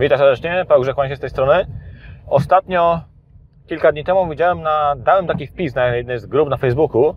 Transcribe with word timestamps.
Witam 0.00 0.18
serdecznie, 0.18 0.64
Paweł 0.68 0.82
Grzechman 0.82 1.16
z 1.16 1.20
tej 1.20 1.30
strony. 1.30 1.66
Ostatnio, 2.26 3.00
kilka 3.66 3.92
dni 3.92 4.04
temu 4.04 4.28
widziałem 4.28 4.62
na, 4.62 4.94
dałem 4.96 5.26
taki 5.26 5.46
wpis 5.46 5.74
na 5.74 5.96
jednej 5.96 6.18
z 6.18 6.26
grup 6.26 6.48
na 6.48 6.56
Facebooku. 6.56 7.16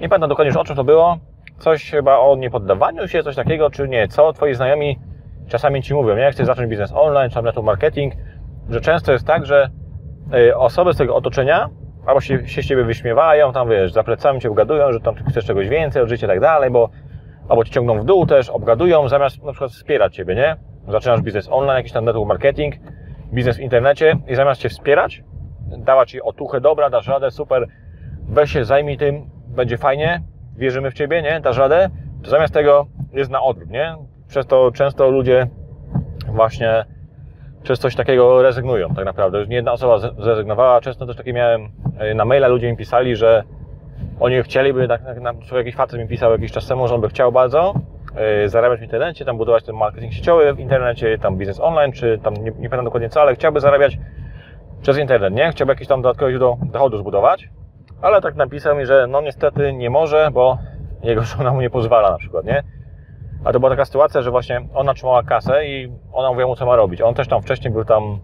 Nie 0.00 0.08
pamiętam 0.08 0.28
dokładnie 0.28 0.48
już 0.48 0.56
o 0.56 0.64
czym 0.64 0.76
to 0.76 0.84
było. 0.84 1.18
Coś 1.58 1.90
chyba 1.90 2.18
o 2.18 2.36
niepoddawaniu 2.36 3.08
się, 3.08 3.22
coś 3.22 3.36
takiego, 3.36 3.70
czy 3.70 3.88
nie. 3.88 4.08
Co 4.08 4.32
twoi 4.32 4.54
znajomi 4.54 4.98
czasami 5.48 5.82
ci 5.82 5.94
mówią, 5.94 6.16
nie? 6.16 6.30
Chcesz 6.30 6.46
zacząć 6.46 6.70
biznes 6.70 6.92
online, 6.92 7.30
czy 7.30 7.42
network 7.42 7.66
marketing, 7.66 8.14
że 8.70 8.80
często 8.80 9.12
jest 9.12 9.26
tak, 9.26 9.46
że 9.46 9.70
y, 10.34 10.56
osoby 10.56 10.94
z 10.94 10.96
tego 10.96 11.16
otoczenia 11.16 11.68
albo 12.06 12.20
się, 12.20 12.48
się 12.48 12.62
z 12.62 12.66
ciebie 12.66 12.84
wyśmiewają, 12.84 13.52
tam 13.52 13.68
wiesz, 13.68 13.92
za 13.92 14.02
plecami 14.02 14.40
cię 14.40 14.50
ugadują, 14.50 14.92
że 14.92 15.00
tam 15.00 15.14
chcesz 15.14 15.44
czegoś 15.44 15.68
więcej 15.68 16.02
od 16.02 16.08
życia 16.08 16.26
i 16.26 16.30
tak 16.30 16.40
dalej, 16.40 16.70
bo 16.70 16.88
albo 17.48 17.64
cię 17.64 17.70
ciągną 17.70 18.00
w 18.00 18.04
dół 18.04 18.26
też, 18.26 18.50
obgadują, 18.50 19.08
zamiast 19.08 19.42
na 19.42 19.52
przykład 19.52 19.70
wspierać 19.70 20.14
ciebie, 20.14 20.34
nie? 20.34 20.71
Zaczynasz 20.88 21.20
biznes 21.20 21.48
online, 21.50 21.76
jakiś 21.76 21.92
tam 21.92 22.04
network 22.04 22.28
marketing, 22.28 22.74
biznes 23.32 23.56
w 23.56 23.60
internecie 23.60 24.16
i 24.28 24.34
zamiast 24.34 24.60
cię 24.60 24.68
wspierać, 24.68 25.22
dawać 25.78 26.10
ci 26.10 26.22
otuchę, 26.22 26.60
dobra, 26.60 26.90
dasz 26.90 27.08
radę, 27.08 27.30
super, 27.30 27.68
weź 28.28 28.52
się, 28.52 28.64
zajmij 28.64 28.98
tym, 28.98 29.30
będzie 29.48 29.78
fajnie, 29.78 30.22
wierzymy 30.56 30.90
w 30.90 30.94
ciebie, 30.94 31.22
nie? 31.22 31.40
Dasz 31.40 31.58
radę, 31.58 31.90
to 32.22 32.30
zamiast 32.30 32.54
tego 32.54 32.86
jest 33.12 33.30
na 33.30 33.42
odwrót, 33.42 33.70
nie? 33.70 33.96
Przez 34.28 34.46
to 34.46 34.70
często 34.72 35.10
ludzie 35.10 35.46
właśnie 36.28 36.84
przez 37.62 37.78
coś 37.78 37.96
takiego 37.96 38.42
rezygnują 38.42 38.94
tak 38.94 39.04
naprawdę. 39.04 39.38
Już 39.38 39.48
nie 39.48 39.56
jedna 39.56 39.72
osoba 39.72 39.98
zrezygnowała. 39.98 40.80
Często 40.80 41.06
też 41.06 41.16
takie 41.16 41.32
miałem 41.32 41.68
e, 41.98 42.14
na 42.14 42.24
maila, 42.24 42.48
ludzie 42.48 42.70
mi 42.70 42.76
pisali, 42.76 43.16
że 43.16 43.42
oni 44.20 44.42
chcieliby, 44.42 44.88
tak, 44.88 45.04
tak, 45.04 45.20
na, 45.20 45.32
jakiś 45.56 45.74
facet 45.74 46.00
mi 46.00 46.08
pisał 46.08 46.32
jakiś 46.32 46.52
czas 46.52 46.66
temu, 46.66 46.88
że 46.88 46.94
on 46.94 47.00
by 47.00 47.08
chciał 47.08 47.32
bardzo 47.32 47.74
zarabiać 48.46 48.80
w 48.80 48.82
internecie, 48.82 49.24
tam 49.24 49.36
budować 49.36 49.64
ten 49.64 49.76
marketing 49.76 50.12
sieciowy 50.12 50.54
w 50.54 50.60
internecie, 50.60 51.18
tam 51.18 51.36
biznes 51.36 51.60
online, 51.60 51.92
czy 51.92 52.18
tam 52.22 52.34
nie, 52.34 52.42
nie 52.42 52.52
pamiętam 52.52 52.84
dokładnie 52.84 53.08
co, 53.08 53.20
ale 53.20 53.34
chciałby 53.34 53.60
zarabiać 53.60 53.98
przez 54.82 54.98
internet, 54.98 55.34
nie? 55.34 55.50
Chciałby 55.50 55.72
jakieś 55.72 55.88
tam 55.88 56.02
dodatkowe 56.02 56.30
źródło 56.30 56.58
dochodu 56.62 56.98
zbudować, 56.98 57.48
ale 58.02 58.20
tak 58.20 58.34
napisał 58.34 58.76
mi, 58.76 58.86
że 58.86 59.06
no 59.06 59.20
niestety 59.20 59.72
nie 59.72 59.90
może, 59.90 60.30
bo 60.32 60.58
jego 61.02 61.22
żona 61.36 61.52
mu 61.52 61.60
nie 61.60 61.70
pozwala 61.70 62.10
na 62.10 62.18
przykład, 62.18 62.44
nie? 62.44 62.62
A 63.44 63.52
to 63.52 63.60
była 63.60 63.70
taka 63.70 63.84
sytuacja, 63.84 64.22
że 64.22 64.30
właśnie 64.30 64.60
ona 64.74 64.94
trzymała 64.94 65.22
kasę 65.22 65.66
i 65.66 65.92
ona 66.12 66.28
mówiła 66.28 66.46
mu, 66.46 66.56
co 66.56 66.66
ma 66.66 66.76
robić. 66.76 67.00
On 67.00 67.14
też 67.14 67.28
tam 67.28 67.42
wcześniej 67.42 67.72
był 67.72 67.84
tam, 67.84 68.20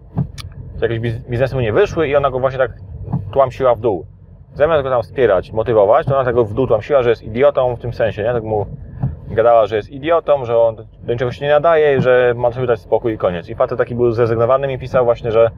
jakieś 0.81 0.99
biznesy 0.99 1.55
mu 1.55 1.61
nie 1.61 1.73
wyszły 1.73 2.07
i 2.07 2.15
ona 2.15 2.29
go 2.29 2.39
właśnie 2.39 2.59
tak 2.59 2.71
tłamsiła 3.31 3.75
w 3.75 3.79
dół. 3.79 4.05
Zamiast 4.53 4.83
go 4.83 4.89
tam 4.89 5.01
wspierać, 5.01 5.51
motywować, 5.51 6.07
to 6.07 6.15
ona 6.15 6.25
tego 6.25 6.45
w 6.45 6.53
dół 6.53 6.67
tłamsiła, 6.67 7.03
że 7.03 7.09
jest 7.09 7.23
idiotą 7.23 7.75
w 7.75 7.79
tym 7.79 7.93
sensie, 7.93 8.23
nie? 8.23 8.33
Tak 8.33 8.43
mu 8.43 8.65
gadała, 9.31 9.65
że 9.65 9.75
jest 9.75 9.89
idiotą, 9.89 10.45
że 10.45 10.57
on 10.57 10.75
do 10.75 11.13
niczego 11.13 11.31
się 11.31 11.45
nie 11.45 11.51
nadaje, 11.51 12.01
że 12.01 12.33
ma 12.37 12.51
sobie 12.51 12.67
dać 12.67 12.79
spokój 12.79 13.13
i 13.13 13.17
koniec. 13.17 13.49
I 13.49 13.55
facet 13.55 13.77
taki 13.77 13.95
był 13.95 14.11
zrezygnowany 14.11 14.73
i 14.73 14.79
pisał 14.79 15.05
właśnie, 15.05 15.31
że 15.31 15.51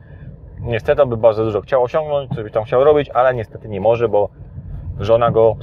niestety 0.60 1.02
on 1.02 1.10
by 1.10 1.18
bardzo 1.18 1.44
dużo 1.44 1.62
chciał 1.62 1.84
osiągnąć, 1.84 2.30
coś 2.30 2.44
by 2.44 2.52
tam 2.52 2.64
chciał 2.64 2.84
robić, 2.84 3.10
ale 3.10 3.34
niestety 3.34 3.70
nie 3.70 3.82
może, 3.82 4.10
bo 4.10 4.30
żona 5.00 5.32
go 5.32 5.56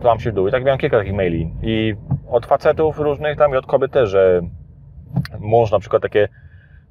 tłamsi 0.00 0.30
w 0.30 0.34
dół. 0.34 0.48
I 0.48 0.50
tak 0.50 0.64
miałem 0.64 0.78
kilka 0.78 0.98
takich 0.98 1.14
maili. 1.14 1.52
I 1.62 1.94
od 2.30 2.46
facetów 2.46 2.98
różnych 2.98 3.38
tam 3.38 3.54
i 3.54 3.56
od 3.56 3.66
kobiet 3.66 3.92
też, 3.92 4.10
że 4.10 4.40
mąż 5.38 5.70
na 5.70 5.78
przykład 5.78 6.02
takie 6.02 6.28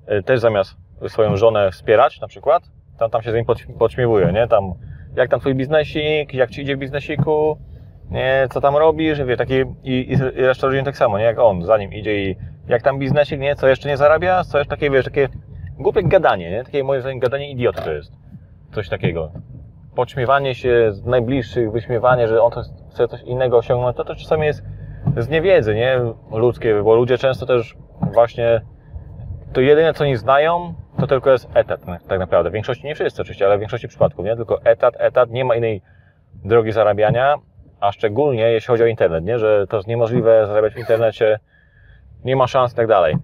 e, 0.06 0.24
też 0.24 0.40
zamiast 0.40 0.78
swoją 1.08 1.38
żonę 1.38 1.72
wspierać 1.72 2.22
na 2.22 2.28
przykład, 2.28 2.64
tam, 3.00 3.10
tam 3.10 3.22
się 3.22 3.32
z 3.32 3.36
nim 3.36 3.46
podśmiewuje, 3.80 4.32
nie? 4.32 4.48
Tam, 4.48 4.74
jak 5.16 5.30
tam 5.30 5.40
twój 5.40 5.56
biznesik, 5.56 6.34
jak 6.34 6.50
ci 6.50 6.62
idzie 6.62 6.76
w 6.76 6.80
biznesiku, 6.80 7.58
nie, 8.12 8.48
co 8.52 8.62
tam 8.62 8.78
robisz, 8.78 9.24
wie, 9.24 9.38
taki, 9.38 9.56
i, 9.84 10.12
i 10.12 10.16
reszta 10.46 10.68
rodziny 10.68 10.84
tak 10.84 10.98
samo, 10.98 11.18
nie? 11.18 11.24
Jak 11.24 11.40
on, 11.40 11.64
za 11.64 11.78
nim 11.78 11.94
idzie 11.94 12.26
i 12.26 12.36
jak 12.68 12.82
tam 12.82 13.00
biznesik, 13.00 13.40
nie? 13.40 13.56
Co 13.56 13.68
jeszcze 13.68 13.90
nie 13.90 13.98
zarabia, 13.98 14.44
co 14.44 14.58
jeszcze 14.58 14.76
takie, 14.76 14.90
wiesz, 14.90 15.06
takie 15.06 15.30
głupie 15.80 16.04
gadanie, 16.04 16.52
nie? 16.52 16.64
Takie 16.64 16.84
moje 16.84 17.02
zdaniem 17.02 17.20
gadanie 17.20 17.52
idioty 17.52 17.82
to 17.82 17.92
jest. 17.92 18.12
Coś 18.72 18.90
takiego. 18.90 19.32
Podśmiewanie 19.96 20.56
się 20.56 20.92
z 20.92 21.06
najbliższych, 21.06 21.72
wyśmiewanie, 21.72 22.28
że 22.28 22.42
on 22.42 22.52
chce 22.92 23.08
coś 23.08 23.22
innego 23.22 23.58
osiągnąć, 23.58 23.98
to 23.98 24.04
to 24.04 24.16
czasami 24.16 24.46
jest 24.46 24.64
z 25.18 25.30
niewiedzy, 25.30 25.76
nie? 25.76 26.00
Ludzkie, 26.32 26.84
bo 26.84 26.96
ludzie 26.96 27.18
często 27.18 27.46
też 27.46 27.78
właśnie 28.14 28.62
to 29.54 29.62
jedyne, 29.62 29.94
co 29.94 30.06
nie 30.06 30.18
znają, 30.18 30.74
to 31.00 31.08
tylko 31.08 31.32
jest 31.32 31.50
etat, 31.54 31.82
tak 32.08 32.20
naprawdę. 32.20 32.50
W 32.50 32.54
większości, 32.54 32.86
nie 32.86 32.96
wszyscy 32.96 33.22
oczywiście, 33.22 33.46
ale 33.46 33.58
w 33.58 33.60
większości 33.60 33.88
przypadków, 33.88 34.26
nie? 34.26 34.36
Tylko 34.36 34.62
etat, 34.64 34.94
etat, 34.98 35.30
nie 35.30 35.46
ma 35.46 35.56
innej 35.56 35.82
drogi 36.46 36.72
zarabiania, 36.72 37.36
a 37.80 37.92
szczególnie 37.92 38.42
jeśli 38.42 38.68
chodzi 38.68 38.84
o 38.84 38.88
internet, 38.88 39.26
nie? 39.26 39.40
Że 39.40 39.68
to 39.68 39.78
jest 39.78 39.88
niemożliwe 39.88 40.48
zarabiać 40.48 40.74
w 40.74 40.78
internecie, 40.78 41.40
nie 42.26 42.36
ma 42.36 42.48
szans 42.48 42.74
i 42.74 42.76
tak 42.76 42.88
dalej. 42.88 43.16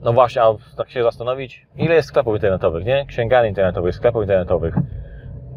No 0.00 0.12
właśnie, 0.12 0.42
a 0.42 0.54
tak 0.76 0.90
się 0.90 1.02
zastanowić, 1.02 1.66
ile 1.76 1.94
jest 1.94 2.08
sklepów 2.08 2.34
internetowych, 2.34 2.84
nie? 2.84 3.06
Księgarni 3.06 3.48
internetowych, 3.48 3.94
sklepów 3.94 4.22
internetowych, 4.22 4.74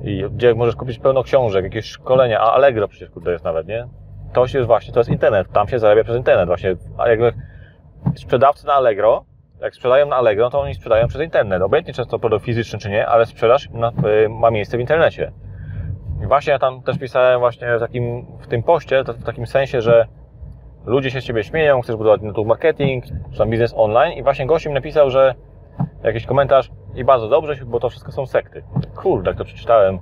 i 0.03 0.25
gdzie 0.31 0.55
możesz 0.55 0.75
kupić 0.75 0.99
pełno 0.99 1.23
książek, 1.23 1.63
jakieś 1.63 1.85
szkolenia, 1.85 2.39
a 2.39 2.53
Allegro 2.53 2.87
przecież 2.87 3.09
kurde 3.09 3.31
jest 3.31 3.43
nawet, 3.43 3.67
nie? 3.67 3.87
to 4.35 4.45
jest 4.53 4.67
właśnie, 4.67 4.93
to 4.93 4.99
jest 4.99 5.09
internet, 5.09 5.51
tam 5.51 5.67
się 5.67 5.79
zarabia 5.79 6.03
przez 6.03 6.17
internet 6.17 6.47
właśnie. 6.47 6.75
A 6.97 7.09
jakby 7.09 7.33
sprzedawcy 8.15 8.67
na 8.67 8.73
Allegro, 8.73 9.25
jak 9.61 9.75
sprzedają 9.75 10.05
na 10.05 10.15
Allegro, 10.15 10.49
to 10.49 10.61
oni 10.61 10.75
sprzedają 10.75 11.07
przez 11.07 11.21
internet. 11.21 11.61
Obojętnie 11.61 11.93
często 11.93 12.19
produkt 12.19 12.45
fizyczny 12.45 12.79
czy 12.79 12.89
nie, 12.89 13.07
ale 13.07 13.25
sprzedaż 13.25 13.65
y, 13.65 14.29
ma 14.29 14.51
miejsce 14.51 14.77
w 14.77 14.79
internecie. 14.79 15.31
I 16.25 16.27
właśnie 16.27 16.53
ja 16.53 16.59
tam 16.59 16.81
też 16.81 16.97
pisałem 16.97 17.39
właśnie 17.39 17.77
w 17.77 17.79
takim, 17.79 18.25
w 18.39 18.47
tym 18.47 18.63
poście, 18.63 19.03
w 19.03 19.23
takim 19.23 19.47
sensie, 19.47 19.81
że 19.81 20.07
ludzie 20.85 21.11
się 21.11 21.21
z 21.21 21.23
Ciebie 21.23 21.43
śmieją, 21.43 21.81
chcesz 21.81 21.95
budować 21.95 22.21
network 22.21 22.47
marketing, 22.47 23.05
czy 23.31 23.37
tam 23.37 23.49
biznes 23.49 23.73
online 23.77 24.13
i 24.17 24.23
właśnie 24.23 24.45
gość 24.45 24.67
mi 24.67 24.73
napisał, 24.73 25.09
że 25.09 25.35
jakiś 26.03 26.25
komentarz 26.25 26.71
i 26.95 27.03
bardzo 27.03 27.29
dobrze, 27.29 27.55
bo 27.65 27.79
to 27.79 27.89
wszystko 27.89 28.11
są 28.11 28.25
sekty. 28.25 28.63
Kurde, 28.95 29.29
jak 29.29 29.37
to 29.37 29.45
przeczytałem. 29.45 29.99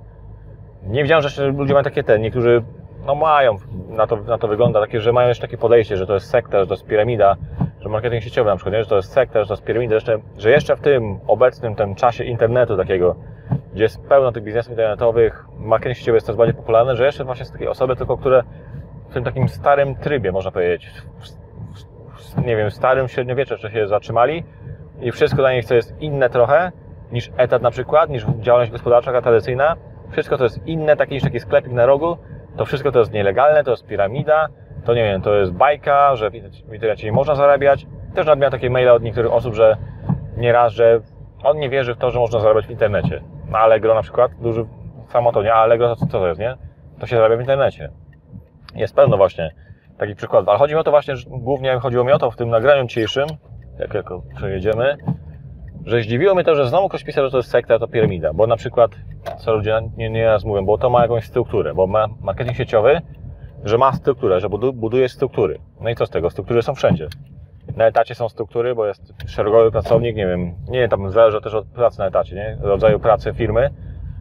Nie 0.83 1.01
wiedziałem, 1.03 1.29
że 1.29 1.47
ludzie 1.47 1.73
mają 1.73 1.83
takie 1.83 2.03
te, 2.03 2.19
niektórzy 2.19 2.63
no 3.05 3.15
mają, 3.15 3.57
na 3.89 4.07
to, 4.07 4.15
na 4.15 4.37
to 4.37 4.47
wygląda 4.47 4.81
takie, 4.81 5.01
że 5.01 5.13
mają 5.13 5.27
jeszcze 5.27 5.47
takie 5.47 5.57
podejście, 5.57 5.97
że 5.97 6.07
to 6.07 6.13
jest 6.13 6.29
sekta, 6.29 6.59
że 6.59 6.67
to 6.67 6.73
jest 6.73 6.85
piramida, 6.85 7.35
że 7.81 7.89
marketing 7.89 8.23
sieciowy 8.23 8.49
na 8.49 8.55
przykład, 8.55 8.73
nie? 8.73 8.83
że 8.83 8.89
to 8.89 8.95
jest 8.95 9.11
sekta, 9.11 9.39
że 9.39 9.47
to 9.47 9.53
jest 9.53 9.63
piramida, 9.63 9.95
jeszcze, 9.95 10.19
że 10.37 10.51
jeszcze 10.51 10.75
w 10.75 10.81
tym 10.81 11.19
obecnym 11.27 11.75
tym 11.75 11.95
czasie 11.95 12.23
internetu 12.23 12.77
takiego, 12.77 13.15
gdzie 13.73 13.83
jest 13.83 14.07
pełno 14.07 14.31
tych 14.31 14.43
biznesów 14.43 14.71
internetowych, 14.71 15.45
marketing 15.59 15.97
sieciowy 15.97 16.15
jest 16.15 16.25
coraz 16.25 16.37
bardziej 16.37 16.55
popularny, 16.55 16.95
że 16.95 17.05
jeszcze 17.05 17.23
właśnie 17.23 17.45
są 17.45 17.53
takie 17.53 17.69
osoby 17.69 17.95
tylko, 17.95 18.17
które 18.17 18.43
w 19.09 19.13
tym 19.13 19.23
takim 19.23 19.49
starym 19.49 19.95
trybie, 19.95 20.31
można 20.31 20.51
powiedzieć, 20.51 20.91
w, 21.19 22.45
nie 22.45 22.55
wiem, 22.55 22.71
starym 22.71 23.07
średniowieczu 23.07 23.53
jeszcze 23.53 23.71
się 23.71 23.87
zatrzymali 23.87 24.43
i 25.01 25.11
wszystko 25.11 25.37
dla 25.37 25.53
nich, 25.53 25.65
co 25.65 25.75
jest 25.75 26.01
inne 26.01 26.29
trochę, 26.29 26.71
niż 27.11 27.31
etat 27.37 27.61
na 27.61 27.71
przykład, 27.71 28.09
niż 28.09 28.25
działalność 28.39 28.71
gospodarcza 28.71 29.21
tradycyjna, 29.21 29.75
wszystko 30.11 30.37
to 30.37 30.43
jest 30.43 30.67
inne, 30.67 30.95
taki 30.95 31.13
niż 31.13 31.23
taki 31.23 31.39
sklepik 31.39 31.73
na 31.73 31.85
rogu, 31.85 32.17
to 32.57 32.65
wszystko 32.65 32.91
to 32.91 32.99
jest 32.99 33.13
nielegalne, 33.13 33.63
to 33.63 33.71
jest 33.71 33.87
piramida, 33.87 34.47
to 34.85 34.93
nie 34.93 35.03
wiem, 35.03 35.21
to 35.21 35.35
jest 35.35 35.51
bajka, 35.51 36.15
że 36.15 36.29
w 36.29 36.73
internecie 36.73 37.05
nie 37.05 37.11
można 37.11 37.35
zarabiać. 37.35 37.85
Też 38.15 38.25
nadmiar 38.25 38.51
takie 38.51 38.69
maile 38.69 38.89
od 38.89 39.03
niektórych 39.03 39.31
osób, 39.31 39.55
że 39.55 39.77
nieraz, 40.37 40.73
że 40.73 40.99
on 41.43 41.57
nie 41.57 41.69
wierzy 41.69 41.95
w 41.95 41.97
to, 41.97 42.11
że 42.11 42.19
można 42.19 42.39
zarabiać 42.39 42.67
w 42.67 42.71
internecie. 42.71 43.21
Na 43.53 43.59
Allegro 43.59 43.95
na 43.95 44.01
przykład, 44.01 44.31
duży 44.41 44.65
samo 45.09 45.31
to, 45.31 45.43
nie? 45.43 45.53
A 45.53 45.57
Allegro 45.57 45.95
to 45.95 45.95
co 45.95 46.05
to 46.05 46.27
jest, 46.27 46.39
nie? 46.39 46.57
To 46.99 47.07
się 47.07 47.15
zarabia 47.15 47.37
w 47.37 47.39
internecie. 47.39 47.89
Jest 48.75 48.95
pełno 48.95 49.17
właśnie 49.17 49.51
takich 49.97 50.15
przykładów. 50.15 50.49
Ale 50.49 50.59
chodzi 50.59 50.73
mi 50.73 50.79
o 50.79 50.83
to 50.83 50.91
właśnie, 50.91 51.15
że 51.15 51.29
głównie 51.29 51.79
chodziło 51.79 52.03
mi 52.03 52.11
o 52.11 52.19
to 52.19 52.31
w 52.31 52.35
tym 52.35 52.49
nagraniu 52.49 52.87
dzisiejszym, 52.87 53.27
jak 53.79 53.93
jako 53.93 54.21
przejedziemy, 54.35 54.97
że 55.85 56.01
zdziwiło 56.01 56.35
mnie 56.35 56.43
to, 56.43 56.55
że 56.55 56.67
znowu 56.67 56.89
ktoś 56.89 57.03
pisał, 57.03 57.25
że 57.25 57.31
to 57.31 57.37
jest 57.37 57.49
sekta, 57.49 57.79
to 57.79 57.87
piramida, 57.87 58.33
bo 58.33 58.47
na 58.47 58.55
przykład, 58.55 58.91
co 59.37 59.53
ludzie 59.53 59.81
nie, 59.97 60.09
nie 60.09 60.25
raz 60.25 60.45
mówią, 60.45 60.65
bo 60.65 60.77
to 60.77 60.89
ma 60.89 61.01
jakąś 61.01 61.25
strukturę, 61.25 61.73
bo 61.73 61.87
ma 61.87 62.07
marketing 62.21 62.57
sieciowy, 62.57 63.01
że 63.63 63.77
ma 63.77 63.93
strukturę, 63.93 64.39
że 64.39 64.49
buduje 64.73 65.09
struktury. 65.09 65.59
No 65.81 65.89
i 65.89 65.95
co 65.95 66.05
z 66.05 66.09
tego? 66.09 66.29
Struktury 66.29 66.61
są 66.61 66.75
wszędzie. 66.75 67.07
Na 67.77 67.85
etacie 67.85 68.15
są 68.15 68.29
struktury, 68.29 68.75
bo 68.75 68.85
jest 68.85 69.13
szeregowy 69.27 69.71
pracownik, 69.71 70.15
nie 70.15 70.27
wiem, 70.27 70.53
nie 70.69 70.87
tam 70.87 71.09
zależy 71.09 71.41
też 71.41 71.53
od 71.53 71.65
pracy 71.65 71.99
na 71.99 72.05
etacie, 72.05 72.35
nie? 72.35 72.57
Rodzaju 72.61 72.99
pracy 72.99 73.33
firmy, 73.33 73.69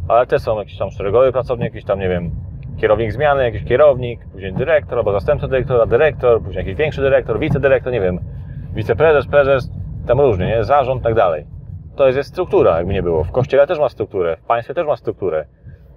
ale 0.08 0.26
też 0.26 0.42
są 0.42 0.58
jakiś 0.58 0.78
tam 0.78 0.90
szeregowy 0.90 1.32
pracownik, 1.32 1.64
jakiś 1.64 1.84
tam, 1.84 1.98
nie 1.98 2.08
wiem, 2.08 2.30
kierownik 2.80 3.12
zmiany, 3.12 3.42
jakiś 3.44 3.64
kierownik, 3.64 4.20
później 4.32 4.52
dyrektor, 4.52 4.98
albo 4.98 5.12
zastępca 5.12 5.48
dyrektora, 5.48 5.86
dyrektor, 5.86 6.42
później 6.42 6.64
jakiś 6.64 6.74
większy 6.74 7.00
dyrektor, 7.00 7.38
wicedyrektor, 7.38 7.92
nie 7.92 8.00
wiem, 8.00 8.20
wiceprezes, 8.74 9.26
prezes, 9.26 9.70
tam 10.06 10.20
różnie, 10.20 10.46
nie? 10.46 10.64
Zarząd, 10.64 11.02
tak 11.02 11.14
dalej. 11.14 11.46
To 11.96 12.06
jest, 12.06 12.16
jest 12.16 12.30
struktura, 12.30 12.76
jakby 12.76 12.92
nie 12.92 13.02
było. 13.02 13.24
W 13.24 13.32
kościele 13.32 13.66
też 13.66 13.78
ma 13.78 13.88
strukturę, 13.88 14.36
w 14.36 14.46
państwie 14.46 14.74
też 14.74 14.86
ma 14.86 14.96
strukturę. 14.96 15.44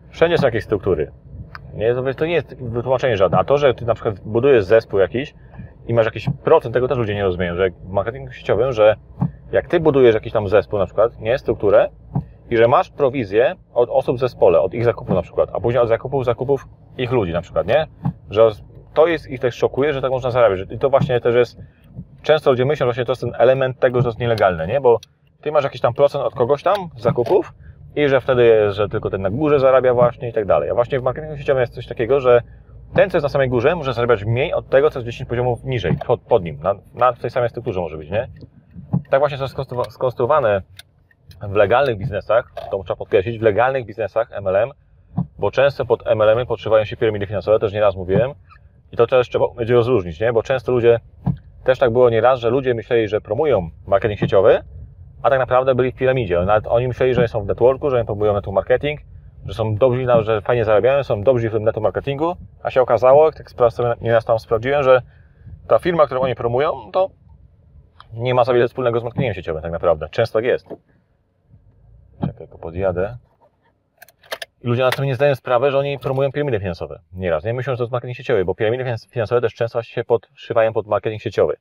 Wszędzie 0.10 0.38
są 0.38 0.46
jakieś 0.46 0.64
struktury. 0.64 1.12
Nie, 1.74 1.94
to, 1.94 2.14
to 2.14 2.26
nie 2.26 2.34
jest 2.34 2.64
wytłumaczenie 2.64 3.18
żadne. 3.18 3.38
A 3.38 3.44
to, 3.44 3.58
że 3.58 3.74
ty 3.74 3.86
na 3.86 3.94
przykład 3.94 4.20
budujesz 4.20 4.66
zespół 4.66 5.00
jakiś 5.00 5.34
i 5.88 5.94
masz 5.94 6.06
jakiś 6.06 6.30
procent, 6.44 6.74
tego 6.74 6.88
też 6.88 6.98
ludzie 6.98 7.16
nie 7.16 7.24
rozumieją, 7.24 7.56
że 7.56 7.70
w 7.70 7.90
marketingu 7.90 8.32
sieciowym, 8.32 8.72
że 8.72 8.96
jak 9.52 9.68
ty 9.68 9.80
budujesz 9.80 10.16
jakiś 10.16 10.34
tam 10.34 10.48
zespół 10.48 10.80
na 10.80 10.86
przykład, 10.86 11.20
nie, 11.20 11.38
strukturę, 11.38 11.90
i 12.50 12.58
że 12.58 12.68
masz 12.68 12.90
prowizję 12.90 13.56
od 13.74 13.90
osób 13.90 14.18
w 14.18 14.20
zespole, 14.20 14.62
od 14.62 14.74
ich 14.74 14.86
zakupów 14.86 15.16
na 15.16 15.22
przykład, 15.22 15.50
a 15.54 15.60
później 15.60 15.84
od 15.84 15.90
zakupów, 15.90 16.26
zakupów 16.26 16.68
ich 16.98 17.12
ludzi 17.12 17.34
na 17.34 17.42
przykład, 17.42 17.68
nie? 17.68 17.88
Że 18.30 18.50
to 18.94 19.08
jest, 19.08 19.28
ich 19.30 19.40
też 19.40 19.56
szokuje, 19.56 19.94
że 19.94 20.02
tak 20.02 20.12
można 20.12 20.32
zarabiać. 20.32 20.60
I 20.72 20.80
to 20.80 20.90
właśnie 20.90 21.22
też 21.22 21.36
jest 21.36 21.58
często 22.22 22.52
ludzie 22.52 22.66
myślą, 22.66 22.92
że 22.92 23.06
to 23.06 23.12
jest 23.12 23.22
ten 23.22 23.34
element 23.38 23.80
tego, 23.80 24.00
że 24.00 24.04
to 24.04 24.10
jest 24.10 24.20
nielegalne, 24.20 24.68
nie? 24.68 24.82
Bo 24.82 25.00
ty 25.42 25.52
masz 25.52 25.64
jakiś 25.64 25.82
tam 25.82 25.94
procent 25.94 26.24
od 26.24 26.36
kogoś 26.36 26.64
tam 26.64 26.76
zakupów 26.98 27.54
i 27.96 28.08
że 28.08 28.22
wtedy 28.22 28.46
jest, 28.46 28.78
że 28.78 28.90
tylko 28.90 29.10
ten 29.10 29.22
na 29.22 29.30
górze 29.30 29.60
zarabia 29.60 29.94
właśnie 29.94 30.30
i 30.30 30.34
tak 30.34 30.46
dalej. 30.46 30.70
A 30.70 30.74
właśnie 30.74 31.00
w 31.00 31.04
marketingu 31.04 31.38
sieciowym 31.38 31.62
jest 31.62 31.74
coś 31.74 31.88
takiego, 31.88 32.20
że 32.20 32.42
ten, 32.94 33.10
co 33.10 33.18
jest 33.18 33.24
na 33.24 33.30
samej 33.30 33.50
górze, 33.50 33.76
może 33.76 33.94
zarabiać 33.94 34.26
mniej 34.26 34.54
od 34.54 34.70
tego, 34.70 34.90
co 34.90 35.00
jest 35.00 35.06
10 35.06 35.30
poziomów 35.30 35.64
niżej, 35.64 35.98
pod, 36.08 36.22
pod 36.22 36.44
nim, 36.44 36.60
na, 36.64 36.76
na 36.94 37.14
tej 37.14 37.30
samej 37.30 37.50
strukturze 37.50 37.80
może 37.80 37.98
być, 37.98 38.10
nie? 38.10 38.28
Tak 39.10 39.20
właśnie 39.20 39.38
jest 39.38 39.56
skonstruowane 39.90 40.62
w 41.42 41.56
legalnych 41.56 41.98
biznesach, 41.98 42.52
to 42.72 42.84
trzeba 42.84 42.96
podkreślić, 42.96 43.40
w 43.40 43.42
legalnych 43.42 43.86
biznesach 43.86 44.32
MLM, 44.42 44.72
bo 45.40 45.52
często 45.52 45.86
pod 45.86 46.06
MLM-y 46.16 46.46
podszywają 46.46 46.86
się 46.86 46.98
piramidy 46.98 47.28
finansowe, 47.28 47.60
też 47.60 47.74
nieraz 47.74 47.96
mówiłem, 47.96 48.32
i 48.92 48.98
to 48.98 49.08
też 49.08 49.30
trzeba 49.30 49.46
będzie 49.48 49.74
rozróżnić, 49.74 50.20
nie? 50.20 50.34
Bo 50.34 50.44
często 50.44 50.72
ludzie, 50.72 51.00
też 51.64 51.80
tak 51.80 51.92
było 51.92 52.10
nieraz, 52.10 52.40
że 52.40 52.50
ludzie 52.50 52.74
myśleli, 52.74 53.08
że 53.08 53.22
promują 53.22 53.70
marketing 53.88 54.20
sieciowy, 54.20 54.62
a 55.24 55.30
tak 55.30 55.40
naprawdę 55.40 55.76
byli 55.76 55.92
w 55.92 55.96
piramidzie. 55.96 56.40
Nawet 56.40 56.68
oni 56.68 56.88
myśleli, 56.88 57.14
że 57.14 57.28
są 57.28 57.44
w 57.44 57.48
networku, 57.48 57.90
że 57.90 58.06
promują 58.06 58.34
network 58.34 58.56
marketing, 58.56 59.02
że 59.46 59.54
są 59.54 59.76
dobrzy, 59.76 60.06
że 60.22 60.42
fajnie 60.42 60.66
zarabiają, 60.66 61.04
są 61.04 61.24
dobrzy 61.24 61.50
w 61.50 61.54
tym 61.54 61.64
network 61.64 61.84
marketingu, 61.84 62.36
a 62.64 62.72
się 62.72 62.82
okazało, 62.82 63.32
tak 63.32 63.72
sobie 63.72 63.94
nieraz 64.02 64.26
tam 64.26 64.40
sprawdziłem, 64.40 64.84
że 64.84 65.02
ta 65.68 65.80
firma, 65.80 66.06
którą 66.06 66.22
oni 66.22 66.36
promują, 66.36 66.92
to 66.92 67.10
nie 68.14 68.34
ma 68.34 68.44
za 68.44 68.54
wiele 68.54 68.68
wspólnego 68.68 69.00
z 69.00 69.04
marketingiem 69.04 69.34
sieciowym 69.34 69.62
tak 69.62 69.72
naprawdę. 69.72 70.10
Często 70.10 70.40
tak 70.40 70.46
jest. 70.46 70.68
Czekaj, 72.22 72.36
tylko 72.38 72.58
podjadę. 72.58 73.18
I 74.62 74.68
ludzie 74.68 74.82
na 74.82 74.92
tym 74.92 75.06
nie 75.06 75.16
zdają 75.16 75.36
sprawy, 75.36 75.72
że 75.72 75.80
oni 75.80 76.00
promują 76.00 76.32
piramidy 76.32 76.60
finansowe. 76.60 77.00
Nieraz. 77.14 77.44
Nie 77.44 77.54
myślą, 77.54 77.74
że 77.74 77.78
to 77.78 77.84
jest 77.84 77.92
marketing 77.92 78.18
sieciowy, 78.18 78.46
bo 78.46 78.56
piramidy 78.56 78.96
finansowe 79.10 79.42
też 79.42 79.54
często 79.54 79.84
się 79.84 80.04
podszywają 80.04 80.74
pod 80.74 80.88
marketing 80.88 81.22
sieciowy. 81.22 81.58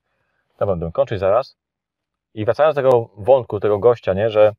To 0.56 0.66
będę 0.66 0.90
kończyć 0.92 1.20
zaraz. 1.20 1.56
I 2.34 2.44
wracając 2.44 2.76
do 2.76 2.82
tego 2.82 3.10
wątku, 3.16 3.60
tego 3.60 3.78
gościa, 3.78 4.14
nie, 4.14 4.31
że 4.31 4.52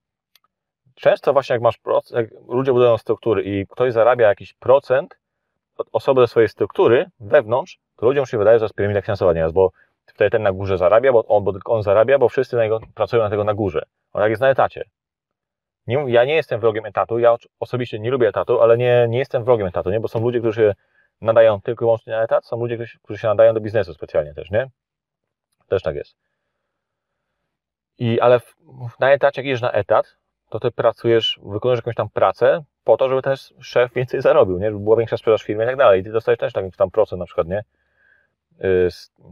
często 0.95 1.33
właśnie 1.33 1.53
jak 1.53 1.61
masz 1.61 1.79
jak 2.11 2.27
ludzie 2.47 2.73
budują 2.73 2.97
struktury 2.97 3.43
i 3.43 3.67
ktoś 3.67 3.93
zarabia 3.93 4.27
jakiś 4.27 4.53
procent 4.53 5.17
od 5.77 5.87
osoby 5.91 6.21
ze 6.21 6.27
swojej 6.27 6.49
struktury 6.49 7.05
wewnątrz, 7.19 7.79
to 7.97 8.05
ludziom 8.05 8.25
się 8.25 8.37
wydaje, 8.37 8.55
że 8.55 8.59
to 8.59 8.65
jest 8.65 8.75
piramida 8.75 9.01
finansowa 9.01 9.33
nieraz, 9.33 9.51
bo 9.51 9.71
wtedy 10.05 10.29
ten 10.29 10.43
na 10.43 10.51
górze 10.51 10.77
zarabia, 10.77 11.11
bo 11.11 11.25
on, 11.25 11.43
bo 11.43 11.53
on 11.65 11.83
zarabia, 11.83 12.19
bo 12.19 12.29
wszyscy 12.29 12.55
na 12.55 12.63
pracują 12.95 13.23
na 13.23 13.29
tego 13.29 13.43
na 13.43 13.53
górze. 13.53 13.85
On 14.13 14.21
jak 14.21 14.29
jest 14.29 14.41
na 14.41 14.49
etacie. 14.49 14.85
Nie, 15.87 16.05
ja 16.07 16.25
nie 16.25 16.35
jestem 16.35 16.59
wrogiem 16.59 16.85
etatu, 16.85 17.19
ja 17.19 17.35
osobiście 17.59 17.99
nie 17.99 18.11
lubię 18.11 18.27
etatu, 18.27 18.61
ale 18.61 18.77
nie, 18.77 19.05
nie 19.09 19.19
jestem 19.19 19.43
wrogiem 19.43 19.67
etatu, 19.67 19.89
nie? 19.89 19.99
bo 19.99 20.07
są 20.07 20.19
ludzie, 20.19 20.39
którzy 20.39 20.61
się 20.61 20.73
nadają 21.21 21.61
tylko 21.61 21.85
i 21.85 21.85
wyłącznie 21.85 22.13
na 22.13 22.23
etat, 22.23 22.45
są 22.45 22.59
ludzie, 22.59 22.77
którzy 23.03 23.19
się 23.19 23.27
nadają 23.27 23.53
do 23.53 23.59
biznesu 23.59 23.93
specjalnie 23.93 24.33
też, 24.33 24.51
nie? 24.51 24.67
Też 25.67 25.81
tak 25.81 25.95
jest. 25.95 26.15
I, 27.97 28.19
ale 28.19 28.39
w, 28.39 28.55
na 28.99 29.11
etacie, 29.11 29.41
jak 29.41 29.45
jedziesz 29.45 29.61
na 29.61 29.71
etat, 29.71 30.17
to 30.59 30.69
ty 30.69 30.75
pracujesz, 30.75 31.39
wykonujesz 31.43 31.77
jakąś 31.77 31.95
tam 31.95 32.09
pracę 32.09 32.63
po 32.83 32.97
to, 32.97 33.09
żeby 33.09 33.21
też 33.21 33.53
szef 33.59 33.93
więcej 33.93 34.21
zarobił, 34.21 34.59
nie? 34.59 34.65
Żeby 34.65 34.79
była 34.79 34.95
większa 34.95 35.17
sprzedaż 35.17 35.43
w 35.43 35.45
firmie 35.45 35.63
i 35.63 35.67
tak 35.67 35.77
dalej. 35.77 36.01
I 36.01 36.03
ty 36.03 36.11
dostajesz 36.11 36.39
też 36.39 36.53
taki 36.53 36.71
tam 36.71 36.91
procent 36.91 37.19
na 37.19 37.25
przykład, 37.25 37.47
nie? 37.47 37.63
Y, 38.63 38.89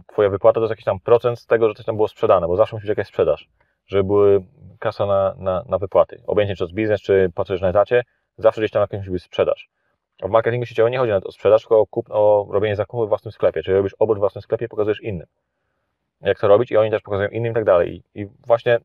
twoja 0.07 0.29
wypłata 0.29 0.55
to 0.55 0.61
jest 0.61 0.69
jakiś 0.69 0.85
tam 0.85 0.99
procent 0.99 1.39
z 1.39 1.45
tego, 1.45 1.69
że 1.69 1.75
coś 1.75 1.85
tam 1.85 1.95
było 1.95 2.07
sprzedane, 2.07 2.47
bo 2.47 2.55
zawsze 2.55 2.75
musi 2.75 2.83
być 2.83 2.89
jakaś 2.89 3.07
sprzedaż, 3.07 3.49
żeby 3.85 4.03
były 4.03 4.43
kasa 4.79 5.05
na, 5.05 5.35
na, 5.37 5.63
na 5.69 5.77
wypłaty. 5.77 6.21
Obojętnie 6.27 6.55
czy 6.55 6.67
to 6.67 6.73
biznes, 6.73 7.01
czy 7.01 7.31
pracujesz 7.35 7.61
na 7.61 7.69
etacie, 7.69 8.03
zawsze 8.37 8.61
gdzieś 8.61 8.71
tam 8.71 8.81
jakaś 8.81 8.99
musi 8.99 9.11
być 9.11 9.23
sprzedaż. 9.23 9.69
A 10.21 10.27
w 10.27 10.31
marketingu 10.31 10.65
sieciowym 10.65 10.91
nie 10.91 10.97
chodzi 10.97 11.09
nawet 11.09 11.25
o 11.25 11.31
sprzedaż, 11.31 11.61
tylko 11.61 11.79
o, 11.79 11.85
kup, 11.85 12.05
o 12.09 12.47
robienie 12.51 12.75
zakupów 12.75 13.05
w 13.05 13.09
własnym 13.09 13.31
sklepie. 13.31 13.63
Czyli 13.63 13.77
robisz 13.77 13.95
obrót 13.99 14.17
w 14.17 14.19
własnym 14.19 14.41
sklepie 14.41 14.65
i 14.65 14.69
pokazujesz 14.69 15.01
innym. 15.01 15.27
Jak 16.21 16.39
to 16.39 16.47
robić 16.47 16.71
i 16.71 16.77
oni 16.77 16.91
też 16.91 17.01
pokazują 17.01 17.29
innym 17.29 17.51
i 17.51 17.55
tak 17.55 17.63
dalej. 17.63 18.03
I 18.15 18.25
właśnie 18.47 18.79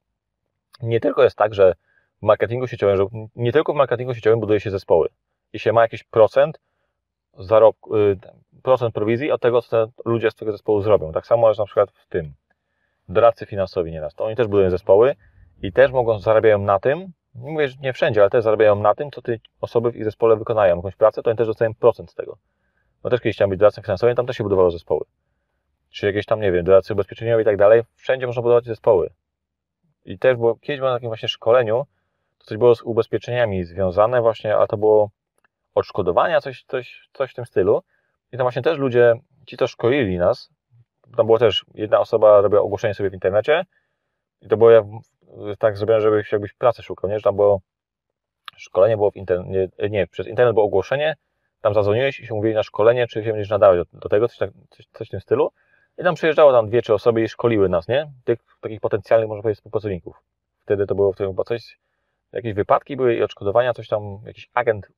nie 0.82 1.00
tylko 1.00 1.22
jest 1.22 1.36
tak, 1.36 1.54
że 1.54 1.74
w 2.22 2.22
marketingu 2.22 2.66
sieciowym, 2.66 2.96
że 2.96 3.04
nie 3.36 3.52
tylko 3.52 3.72
w 3.72 3.76
marketingu 3.76 4.14
sieciowym 4.14 4.40
buduje 4.40 4.60
się 4.60 4.70
zespoły 4.70 5.08
i 5.52 5.58
się 5.58 5.72
ma 5.72 5.82
jakiś 5.82 6.04
procent 6.04 6.60
zarobku, 7.38 7.96
y, 7.96 8.18
procent 8.62 8.94
prowizji 8.94 9.30
od 9.30 9.40
tego, 9.40 9.62
co 9.62 9.86
ludzie 10.04 10.30
z 10.30 10.34
tego 10.34 10.52
zespołu 10.52 10.82
zrobią. 10.82 11.12
Tak 11.12 11.26
samo 11.26 11.48
jest 11.48 11.58
na 11.58 11.64
przykład 11.64 11.90
w 11.90 12.08
tym. 12.08 12.32
Doradcy 13.08 13.46
finansowi 13.46 13.92
nieraz. 13.92 14.14
To 14.14 14.24
oni 14.24 14.36
też 14.36 14.46
budują 14.46 14.70
zespoły 14.70 15.16
i 15.62 15.72
też 15.72 15.92
mogą, 15.92 16.18
zarabiają 16.18 16.58
na 16.58 16.78
tym, 16.78 17.12
nie 17.34 17.50
mówię, 17.50 17.68
że 17.68 17.76
nie 17.80 17.92
wszędzie, 17.92 18.20
ale 18.20 18.30
też 18.30 18.44
zarabiają 18.44 18.76
na 18.76 18.94
tym, 18.94 19.10
co 19.10 19.22
te 19.22 19.36
osoby 19.60 19.92
w 19.92 19.96
ich 19.96 20.04
zespole 20.04 20.36
wykonają 20.36 20.76
jakąś 20.76 20.96
pracę, 20.96 21.22
to 21.22 21.30
oni 21.30 21.38
też 21.38 21.46
dostają 21.46 21.74
procent 21.74 22.10
z 22.10 22.14
tego. 22.14 22.38
No 23.04 23.10
też 23.10 23.20
kiedyś 23.20 23.36
chciałem 23.36 23.50
być 23.50 23.58
doradcą 23.58 23.82
finansowym, 23.82 24.16
tam 24.16 24.26
też 24.26 24.36
się 24.36 24.44
budowało 24.44 24.70
zespoły. 24.70 25.04
Czy 25.90 26.06
jakieś 26.06 26.26
tam, 26.26 26.40
nie 26.40 26.52
wiem, 26.52 26.64
doradcy 26.64 26.92
ubezpieczeniowi 26.92 27.42
i 27.42 27.44
tak 27.44 27.56
dalej. 27.56 27.82
Wszędzie 27.94 28.26
można 28.26 28.42
budować 28.42 28.64
zespoły. 28.64 29.10
I 30.04 30.18
też 30.18 30.36
było, 30.36 30.56
kiedyś 30.56 30.78
byłem 30.78 30.92
na 30.92 30.96
takim 30.96 31.10
właśnie 31.10 31.28
szkoleniu, 31.28 31.86
coś 32.48 32.58
było 32.58 32.74
z 32.74 32.82
ubezpieczeniami 32.82 33.64
związane 33.64 34.20
właśnie, 34.20 34.56
ale 34.56 34.66
to 34.66 34.76
było 34.76 35.10
odszkodowania, 35.74 36.40
coś, 36.40 36.64
coś, 36.64 37.08
coś 37.12 37.30
w 37.30 37.34
tym 37.34 37.46
stylu. 37.46 37.82
I 38.32 38.36
tam 38.36 38.44
właśnie 38.44 38.62
też 38.62 38.78
ludzie, 38.78 39.14
ci 39.46 39.56
to 39.56 39.66
szkolili 39.66 40.18
nas, 40.18 40.50
tam 41.16 41.26
było 41.26 41.38
też, 41.38 41.64
jedna 41.74 42.00
osoba 42.00 42.40
robiła 42.40 42.62
ogłoszenie 42.62 42.94
sobie 42.94 43.10
w 43.10 43.14
internecie 43.14 43.64
i 44.40 44.48
to 44.48 44.56
było 44.56 44.70
tak 45.58 45.76
zrobione, 45.76 46.00
żebyś 46.00 46.32
jakbyś 46.32 46.52
pracę 46.52 46.82
szukał, 46.82 47.10
nie? 47.10 47.18
Że 47.18 47.22
tam 47.22 47.36
było 47.36 47.60
szkolenie 48.56 48.96
było 48.96 49.10
w 49.10 49.16
internecie, 49.16 49.68
nie, 49.90 50.06
przez 50.06 50.26
internet 50.26 50.54
było 50.54 50.66
ogłoszenie, 50.66 51.16
tam 51.60 51.74
zadzwoniłeś 51.74 52.20
i 52.20 52.26
się 52.26 52.34
mówili 52.34 52.54
na 52.54 52.62
szkolenie, 52.62 53.06
czy 53.06 53.24
się 53.24 53.32
będziesz 53.32 53.50
nadawać 53.50 53.78
do, 53.78 53.98
do 53.98 54.08
tego, 54.08 54.28
coś, 54.28 54.38
tak, 54.38 54.50
coś, 54.70 54.86
coś 54.92 55.08
w 55.08 55.10
tym 55.10 55.20
stylu. 55.20 55.50
I 55.98 56.02
tam 56.02 56.14
przyjeżdżało 56.14 56.52
tam 56.52 56.68
dwie, 56.68 56.82
trzy 56.82 56.94
osoby 56.94 57.22
i 57.22 57.28
szkoliły 57.28 57.68
nas, 57.68 57.88
nie? 57.88 58.10
Tych 58.24 58.38
takich 58.60 58.80
potencjalnych, 58.80 59.28
można 59.28 59.42
powiedzieć, 59.42 59.58
współpracowników. 59.58 60.16
Wtedy 60.62 60.86
to 60.86 60.94
było, 60.94 61.12
wtedy 61.12 61.30
chyba 61.30 61.44
coś, 61.44 61.78
jakieś 62.32 62.54
wypadki 62.54 62.96
były 62.96 63.14
i 63.14 63.22
odszkodowania, 63.22 63.74
coś 63.74 63.88
tam, 63.88 64.18
jakiś 64.26 64.50
agent 64.54 64.88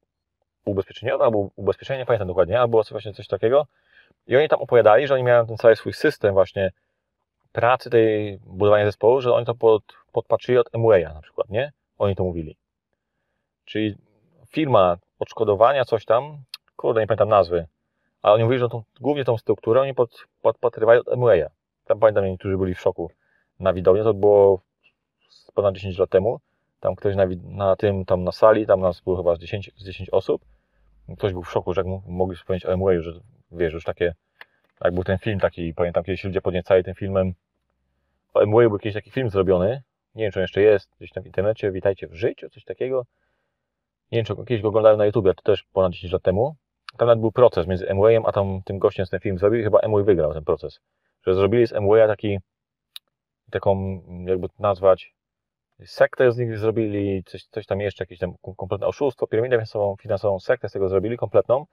ubezpieczeniowy 0.64 1.24
albo 1.24 1.50
ubezpieczenie, 1.56 1.98
nie 1.98 2.06
pamiętam 2.06 2.28
dokładnie, 2.28 2.60
albo 2.60 2.82
właśnie 2.90 3.12
coś 3.12 3.26
takiego. 3.26 3.66
I 4.26 4.36
oni 4.36 4.48
tam 4.48 4.60
opowiadali, 4.60 5.06
że 5.06 5.14
oni 5.14 5.22
miały 5.22 5.46
ten 5.46 5.56
cały 5.56 5.76
swój 5.76 5.92
system 5.92 6.34
właśnie 6.34 6.72
pracy 7.52 7.90
tej 7.90 8.38
budowania 8.38 8.84
zespołu, 8.84 9.20
że 9.20 9.34
oni 9.34 9.46
to 9.46 9.54
pod, 9.54 9.82
podpatrzyli 10.12 10.58
od 10.58 10.74
Emwaya 10.74 11.04
na 11.14 11.20
przykład, 11.20 11.50
nie? 11.50 11.72
Oni 11.98 12.16
to 12.16 12.24
mówili. 12.24 12.56
Czyli 13.64 13.96
firma 14.48 14.96
odszkodowania, 15.18 15.84
coś 15.84 16.04
tam, 16.04 16.38
kurde, 16.76 17.00
nie 17.00 17.06
pamiętam 17.06 17.28
nazwy, 17.28 17.66
ale 18.22 18.34
oni 18.34 18.44
mówili, 18.44 18.60
że 18.60 18.68
tą, 18.68 18.82
głównie 19.00 19.24
tą 19.24 19.38
strukturę 19.38 19.80
oni 19.80 19.94
pod, 19.94 20.26
podpatrywają 20.42 21.00
od 21.00 21.08
Emwaya. 21.08 21.46
Tam 21.84 21.98
pamiętam, 21.98 22.24
niektórzy 22.24 22.56
byli 22.56 22.74
w 22.74 22.80
szoku 22.80 23.10
na 23.60 23.72
widowni, 23.72 24.02
to 24.02 24.14
było 24.14 24.60
ponad 25.54 25.74
10 25.74 25.98
lat 25.98 26.10
temu. 26.10 26.40
Tam 26.80 26.96
ktoś 26.96 27.16
na, 27.16 27.26
na 27.42 27.76
tym, 27.76 28.04
tam 28.04 28.24
na 28.24 28.32
sali, 28.32 28.66
tam 28.66 28.80
nas 28.80 29.00
było 29.00 29.16
chyba 29.16 29.34
z 29.34 29.38
10, 29.38 29.70
z 29.76 29.84
10 29.84 30.10
osób. 30.10 30.44
Ktoś 31.16 31.32
był 31.32 31.42
w 31.42 31.50
szoku, 31.50 31.74
że 31.74 31.80
jak 31.80 32.02
mogli 32.06 32.36
wspomnieć 32.36 32.66
o 32.66 32.72
Emwayu, 32.72 33.02
że 33.02 33.12
wiesz, 33.52 33.72
już 33.72 33.84
takie, 33.84 34.14
jak 34.84 34.94
był 34.94 35.04
ten 35.04 35.18
film 35.18 35.40
taki, 35.40 35.74
pamiętam 35.74 36.04
kiedyś 36.04 36.24
ludzie 36.24 36.40
podniecali 36.40 36.84
tym 36.84 36.94
filmem, 36.94 37.34
o 38.34 38.40
Emwayu 38.40 38.70
był 38.70 38.78
kiedyś 38.78 38.94
taki 38.94 39.10
film 39.10 39.30
zrobiony, 39.30 39.82
nie 40.14 40.24
wiem, 40.24 40.32
czy 40.32 40.38
on 40.38 40.42
jeszcze 40.42 40.62
jest, 40.62 40.90
gdzieś 40.96 41.12
tam 41.12 41.22
w 41.22 41.26
internecie, 41.26 41.72
Witajcie 41.72 42.08
w 42.08 42.14
życiu, 42.14 42.50
coś 42.50 42.64
takiego. 42.64 43.06
Nie 44.12 44.18
wiem, 44.18 44.24
czy 44.24 44.36
kiedyś 44.36 44.62
go 44.62 44.68
oglądałem 44.68 44.98
na 44.98 45.06
YouTubie, 45.06 45.34
to 45.34 45.42
też 45.42 45.64
ponad 45.72 45.92
10 45.92 46.12
lat 46.12 46.22
temu. 46.22 46.56
Tam 46.96 47.08
nawet 47.08 47.20
był 47.20 47.32
proces 47.32 47.66
między 47.66 47.88
Emwayem, 47.88 48.26
a 48.26 48.32
tam 48.32 48.62
tym 48.64 48.78
gościem 48.78 49.06
z 49.06 49.10
ten 49.10 49.20
film 49.20 49.38
zrobił 49.38 49.64
chyba 49.64 49.78
Emway 49.78 50.04
wygrał 50.04 50.34
ten 50.34 50.44
proces. 50.44 50.80
Że 51.26 51.34
zrobili 51.34 51.66
z 51.66 51.72
Emwaya 51.72 52.06
taki, 52.06 52.38
taką, 53.50 54.02
jakby 54.26 54.48
nazwać, 54.58 55.14
sektę 55.86 56.32
z 56.32 56.38
nich 56.38 56.58
zrobili, 56.58 57.24
coś, 57.24 57.44
coś 57.44 57.66
tam 57.66 57.80
jeszcze, 57.80 58.04
jakieś 58.04 58.18
tam 58.18 58.34
kompletne 58.56 58.86
oszustwo, 58.86 59.26
piramidę 59.26 59.56
finansową, 59.56 59.96
finansową 60.00 60.40
sektę 60.40 60.68
z 60.68 60.72
tego 60.72 60.88
zrobili, 60.88 61.16
kompletną. 61.16 61.66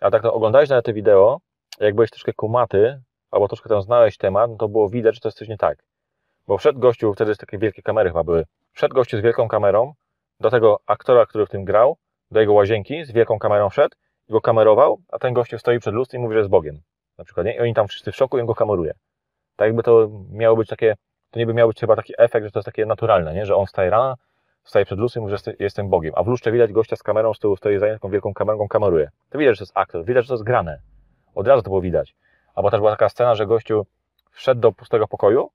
A 0.00 0.10
tak 0.10 0.22
to 0.22 0.34
oglądałeś 0.34 0.68
na 0.68 0.82
te 0.82 0.92
wideo, 0.92 1.40
jak 1.80 1.94
byłeś 1.94 2.10
troszkę 2.10 2.32
kumaty, 2.32 3.00
albo 3.30 3.48
troszkę 3.48 3.68
tam 3.68 3.82
znałeś 3.82 4.16
temat, 4.16 4.50
no 4.50 4.56
to 4.56 4.68
było 4.68 4.88
widać, 4.88 5.14
że 5.14 5.20
to 5.20 5.28
jest 5.28 5.38
coś 5.38 5.48
nie 5.48 5.56
tak. 5.56 5.78
Bo 6.46 6.58
wszedł 6.58 6.78
gościu, 6.78 7.14
wtedy 7.14 7.30
jest 7.30 7.40
takie 7.40 7.58
wielkie 7.58 7.82
kamery 7.82 8.10
chyba 8.10 8.24
były, 8.24 8.44
wszedł 8.72 8.94
gościu 8.94 9.18
z 9.18 9.20
wielką 9.20 9.48
kamerą, 9.48 9.92
do 10.40 10.50
tego 10.50 10.80
aktora, 10.86 11.26
który 11.26 11.46
w 11.46 11.50
tym 11.50 11.64
grał, 11.64 11.96
do 12.30 12.40
jego 12.40 12.52
łazienki, 12.52 13.04
z 13.04 13.12
wielką 13.12 13.38
kamerą 13.38 13.70
wszedł, 13.70 13.96
i 14.28 14.32
go 14.32 14.40
kamerował, 14.40 14.98
a 15.08 15.18
ten 15.18 15.34
gościu 15.34 15.58
stoi 15.58 15.78
przed 15.78 15.94
lustrem 15.94 16.22
i 16.22 16.22
mówi, 16.22 16.34
że 16.34 16.38
jest 16.38 16.50
Bogiem. 16.50 16.80
Na 17.18 17.24
przykład, 17.24 17.46
nie? 17.46 17.56
I 17.56 17.58
oni 17.58 17.74
tam 17.74 17.88
wszyscy 17.88 18.12
w 18.12 18.16
szoku 18.16 18.38
i 18.38 18.40
on 18.40 18.46
go 18.46 18.54
kameruje. 18.54 18.92
Tak 19.56 19.66
jakby 19.66 19.82
to 19.82 20.10
miało 20.30 20.56
być 20.56 20.68
takie, 20.68 20.94
to 21.30 21.38
nie 21.38 21.46
by 21.46 21.54
miał 21.54 21.68
być 21.68 21.80
chyba 21.80 21.96
taki 21.96 22.14
efekt, 22.18 22.46
że 22.46 22.50
to 22.50 22.58
jest 22.58 22.66
takie 22.66 22.86
naturalne, 22.86 23.34
nie? 23.34 23.46
Że 23.46 23.56
on 23.56 23.66
wstaje 23.66 23.90
rano, 23.90 24.14
staje 24.64 24.84
przed 24.84 24.98
lustrem 24.98 25.22
i 25.22 25.26
mówi, 25.26 25.36
że 25.44 25.52
jestem 25.58 25.88
Bogiem. 25.88 26.12
A 26.16 26.22
w 26.22 26.26
lustrze 26.26 26.52
widać 26.52 26.72
gościa 26.72 26.96
z 26.96 27.02
kamerą, 27.02 27.34
z 27.34 27.38
tyłu 27.38 27.56
stoi 27.56 27.78
za 27.78 27.86
taką 27.86 28.10
wielką 28.10 28.34
kamerą, 28.34 28.68
kameruje. 28.68 29.10
To 29.30 29.38
widać, 29.38 29.54
że 29.54 29.58
to 29.58 29.64
jest 29.64 29.72
aktor, 29.76 30.04
widać, 30.04 30.24
że 30.24 30.28
to 30.28 30.34
jest 30.34 30.44
grane. 30.44 30.80
Od 31.34 31.48
razu 31.48 31.62
to 31.62 31.70
było 31.70 31.80
widać. 31.80 32.14
Albo 32.54 32.70
też 32.70 32.80
była 32.80 32.90
taka 32.90 33.08
scena, 33.08 33.34
że 33.34 33.46
gościu 33.46 33.86
wszedł 34.30 34.60
do 34.60 34.72
pustego 34.72 35.08
pokoju, 35.08 35.50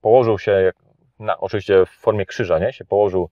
położył 0.00 0.38
się, 0.38 0.72
na, 1.18 1.38
oczywiście 1.38 1.86
w 1.86 1.90
formie 1.90 2.26
krzyża, 2.26 2.58
nie? 2.58 2.72
Się 2.72 2.84
położył 2.84 3.28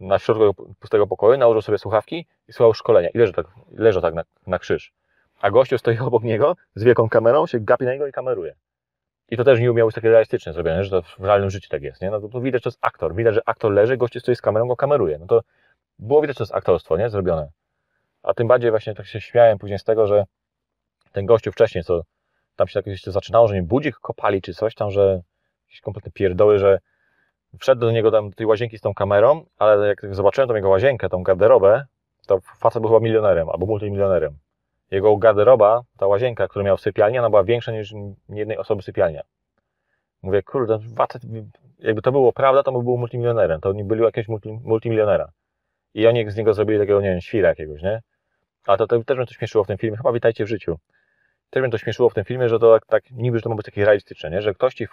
na 0.00 0.18
środku 0.18 0.74
pustego 0.80 1.06
pokoju, 1.06 1.38
nałożył 1.38 1.62
sobie 1.62 1.78
słuchawki 1.78 2.26
i 2.48 2.52
słuchał 2.52 2.74
szkolenia. 2.74 3.08
I 3.08 3.18
leży 3.18 3.32
tak, 3.32 3.46
leży 3.72 4.00
tak 4.00 4.14
na, 4.14 4.22
na 4.46 4.58
krzyż. 4.58 4.92
A 5.40 5.50
gościu 5.50 5.78
stoi 5.78 5.98
obok 5.98 6.22
niego 6.22 6.56
z 6.74 6.84
wielką 6.84 7.08
kamerą, 7.08 7.46
się 7.46 7.60
gapi 7.60 7.84
na 7.84 7.92
niego 7.92 8.06
i 8.06 8.12
kameruje. 8.12 8.54
I 9.32 9.36
to 9.36 9.44
też 9.44 9.60
nie 9.60 9.70
umiało 9.70 9.88
być 9.88 9.94
takie 9.94 10.10
realistyczne 10.10 10.52
zrobione, 10.52 10.84
że 10.84 10.90
to 10.90 11.02
w 11.02 11.24
realnym 11.24 11.50
życiu 11.50 11.68
tak 11.68 11.82
jest, 11.82 12.02
nie? 12.02 12.10
No 12.10 12.20
to, 12.20 12.28
to 12.28 12.40
widać, 12.40 12.60
że 12.60 12.62
to 12.62 12.68
jest 12.68 12.78
aktor. 12.82 13.14
Widać, 13.14 13.34
że 13.34 13.40
aktor 13.46 13.72
leży, 13.72 13.96
goście 13.96 14.20
stoi 14.20 14.36
z 14.36 14.40
kamerą, 14.40 14.68
go 14.68 14.76
kameruje. 14.76 15.18
No 15.18 15.26
to 15.26 15.40
było 15.98 16.20
widać, 16.20 16.34
że 16.34 16.38
to 16.38 16.44
jest 16.44 16.54
aktorstwo, 16.54 16.96
nie? 16.96 17.10
Zrobione. 17.10 17.48
A 18.22 18.34
tym 18.34 18.48
bardziej 18.48 18.70
właśnie 18.70 18.94
tak 18.94 19.06
się 19.06 19.20
śmiałem 19.20 19.58
później 19.58 19.78
z 19.78 19.84
tego, 19.84 20.06
że 20.06 20.24
ten 21.12 21.26
gościu 21.26 21.52
wcześniej, 21.52 21.84
co 21.84 22.02
tam 22.56 22.68
się 22.68 22.74
tak 22.74 22.86
jakieś 22.86 23.02
zaczynało, 23.02 23.48
że 23.48 23.54
nie 23.54 23.62
budzik 23.62 23.96
kopali 23.96 24.42
czy 24.42 24.54
coś 24.54 24.74
tam, 24.74 24.90
że 24.90 25.22
jakieś 25.66 25.80
kompletne 25.80 26.10
pierdoły, 26.10 26.58
że 26.58 26.78
wszedł 27.58 27.80
do 27.80 27.90
niego 27.90 28.10
tam 28.10 28.30
do 28.30 28.36
tej 28.36 28.46
łazienki 28.46 28.78
z 28.78 28.80
tą 28.80 28.94
kamerą, 28.94 29.44
ale 29.58 29.88
jak 29.88 30.14
zobaczyłem 30.14 30.48
tą 30.48 30.54
jego 30.54 30.68
łazienkę, 30.68 31.08
tą 31.08 31.22
garderobę, 31.22 31.84
to 32.26 32.40
facet 32.40 32.82
był 32.82 32.90
chyba 32.90 33.00
milionerem 33.00 33.48
albo 33.50 33.66
multimilionerem. 33.66 34.38
Jego 34.92 35.16
garderoba, 35.16 35.82
ta 35.98 36.06
łazienka, 36.06 36.48
którą 36.48 36.64
miał 36.64 36.76
w 36.76 36.80
sypialni, 36.80 37.18
ona 37.18 37.30
była 37.30 37.44
większa 37.44 37.72
niż 37.72 37.94
jednej 38.28 38.58
osoby 38.58 38.82
sypialnia. 38.82 39.22
Mówię, 40.22 40.42
kurde, 40.42 40.78
facet, 40.96 41.22
jakby 41.78 42.02
to 42.02 42.12
było 42.12 42.32
prawda, 42.32 42.62
to 42.62 42.72
by 42.72 42.82
był 42.82 42.98
multimilionerem. 42.98 43.60
To 43.60 43.72
nie 43.72 43.84
byli 43.84 44.02
jakiegoś 44.02 44.28
multi, 44.28 44.52
multimilionera. 44.64 45.32
I 45.94 46.06
oni 46.06 46.30
z 46.30 46.36
niego 46.36 46.54
zrobili 46.54 46.78
takiego, 46.78 47.00
nie 47.00 47.10
wiem, 47.10 47.20
świra 47.20 47.48
jakiegoś, 47.48 47.82
nie? 47.82 48.02
A 48.66 48.76
to, 48.76 48.86
to 48.86 49.04
też 49.04 49.16
mnie 49.16 49.26
to 49.26 49.34
śmieszyło 49.34 49.64
w 49.64 49.66
tym 49.66 49.78
filmie. 49.78 49.96
Chyba 49.96 50.12
witajcie 50.12 50.44
w 50.44 50.48
życiu. 50.48 50.78
Też 51.50 51.62
mnie 51.62 51.70
to 51.70 51.78
śmieszyło 51.78 52.08
w 52.08 52.14
tym 52.14 52.24
filmie, 52.24 52.48
że 52.48 52.58
to 52.58 52.74
tak, 52.74 52.86
tak 52.86 53.10
niby, 53.10 53.38
że 53.38 53.42
to 53.42 53.50
ma 53.50 53.56
być 53.56 53.66
takie 53.66 53.84
realistyczne, 53.84 54.30
nie? 54.30 54.42
Że 54.42 54.54
ktoś 54.54 54.74
ci, 54.74 54.86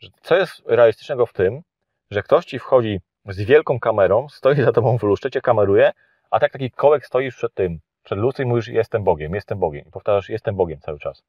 że 0.00 0.08
co 0.20 0.36
jest 0.36 0.62
realistycznego 0.66 1.26
w 1.26 1.32
tym, 1.32 1.62
że 2.10 2.22
ktoś 2.22 2.44
ci 2.44 2.58
wchodzi 2.58 3.00
z 3.28 3.40
wielką 3.40 3.80
kamerą, 3.80 4.28
stoi 4.28 4.62
za 4.62 4.72
tobą 4.72 4.98
w 4.98 5.02
lustrze, 5.02 5.30
cię 5.30 5.40
kameruje, 5.40 5.92
a 6.30 6.40
tak 6.40 6.52
taki 6.52 6.70
kołek 6.70 7.06
stoisz 7.06 7.36
przed 7.36 7.54
tym, 7.54 7.78
przed 8.04 8.18
lustrem 8.18 8.48
i 8.48 8.50
mówisz, 8.50 8.68
jestem 8.68 9.04
Bogiem, 9.04 9.34
jestem 9.34 9.58
Bogiem. 9.58 9.84
I 9.88 9.90
powtarzasz, 9.90 10.28
jestem 10.28 10.56
Bogiem 10.56 10.80
cały 10.80 10.98
czas. 10.98 11.22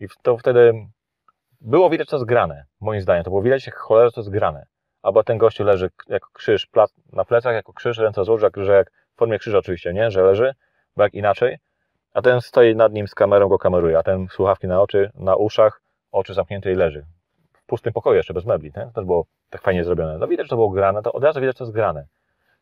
I 0.00 0.06
to 0.22 0.36
wtedy 0.36 0.72
było 1.60 1.90
widać, 1.90 2.08
co 2.08 2.16
jest 2.16 2.26
grane, 2.26 2.64
moim 2.80 3.00
zdaniem. 3.00 3.24
To 3.24 3.30
było 3.30 3.42
widać, 3.42 3.66
jak 3.66 3.76
cholera, 3.76 4.10
co 4.10 4.20
jest 4.20 4.30
grane. 4.30 4.66
Albo 5.02 5.24
ten 5.24 5.38
gościu 5.38 5.64
leży 5.64 5.90
jako 6.08 6.28
krzyż 6.32 6.68
na 7.12 7.24
plecach, 7.24 7.54
jako 7.54 7.72
krzyż, 7.72 7.98
ręce 7.98 8.24
złoży, 8.24 8.46
że 8.56 8.72
jak 8.72 8.90
w 8.90 9.18
formie 9.18 9.38
krzyża 9.38 9.58
oczywiście, 9.58 9.92
nie? 9.92 10.10
Że 10.10 10.22
leży, 10.22 10.54
bo 10.96 11.02
jak 11.02 11.14
inaczej. 11.14 11.58
A 12.14 12.22
ten 12.22 12.40
stoi 12.40 12.76
nad 12.76 12.92
nim 12.92 13.08
z 13.08 13.14
kamerą, 13.14 13.48
go 13.48 13.58
kameruje, 13.58 13.98
a 13.98 14.02
ten 14.02 14.28
słuchawki 14.28 14.66
na 14.66 14.82
oczy, 14.82 15.10
na 15.14 15.36
uszach, 15.36 15.82
oczy 16.12 16.34
zamknięte 16.34 16.72
i 16.72 16.74
leży. 16.74 17.06
W 17.52 17.66
pustym 17.66 17.92
pokoju 17.92 18.16
jeszcze, 18.16 18.34
bez 18.34 18.44
mebli, 18.44 18.72
nie? 18.76 18.86
To 18.86 18.92
też 18.92 19.04
było 19.04 19.26
tak 19.50 19.62
fajnie 19.62 19.84
zrobione. 19.84 20.18
No 20.18 20.28
widać, 20.28 20.46
że 20.46 20.50
to 20.50 20.56
było 20.56 20.70
grane, 20.70 21.02
to 21.02 21.12
od 21.12 21.24
razu 21.24 21.40
widać, 21.40 21.56
co 21.56 21.64
jest 21.64 21.74
grane. 21.74 22.06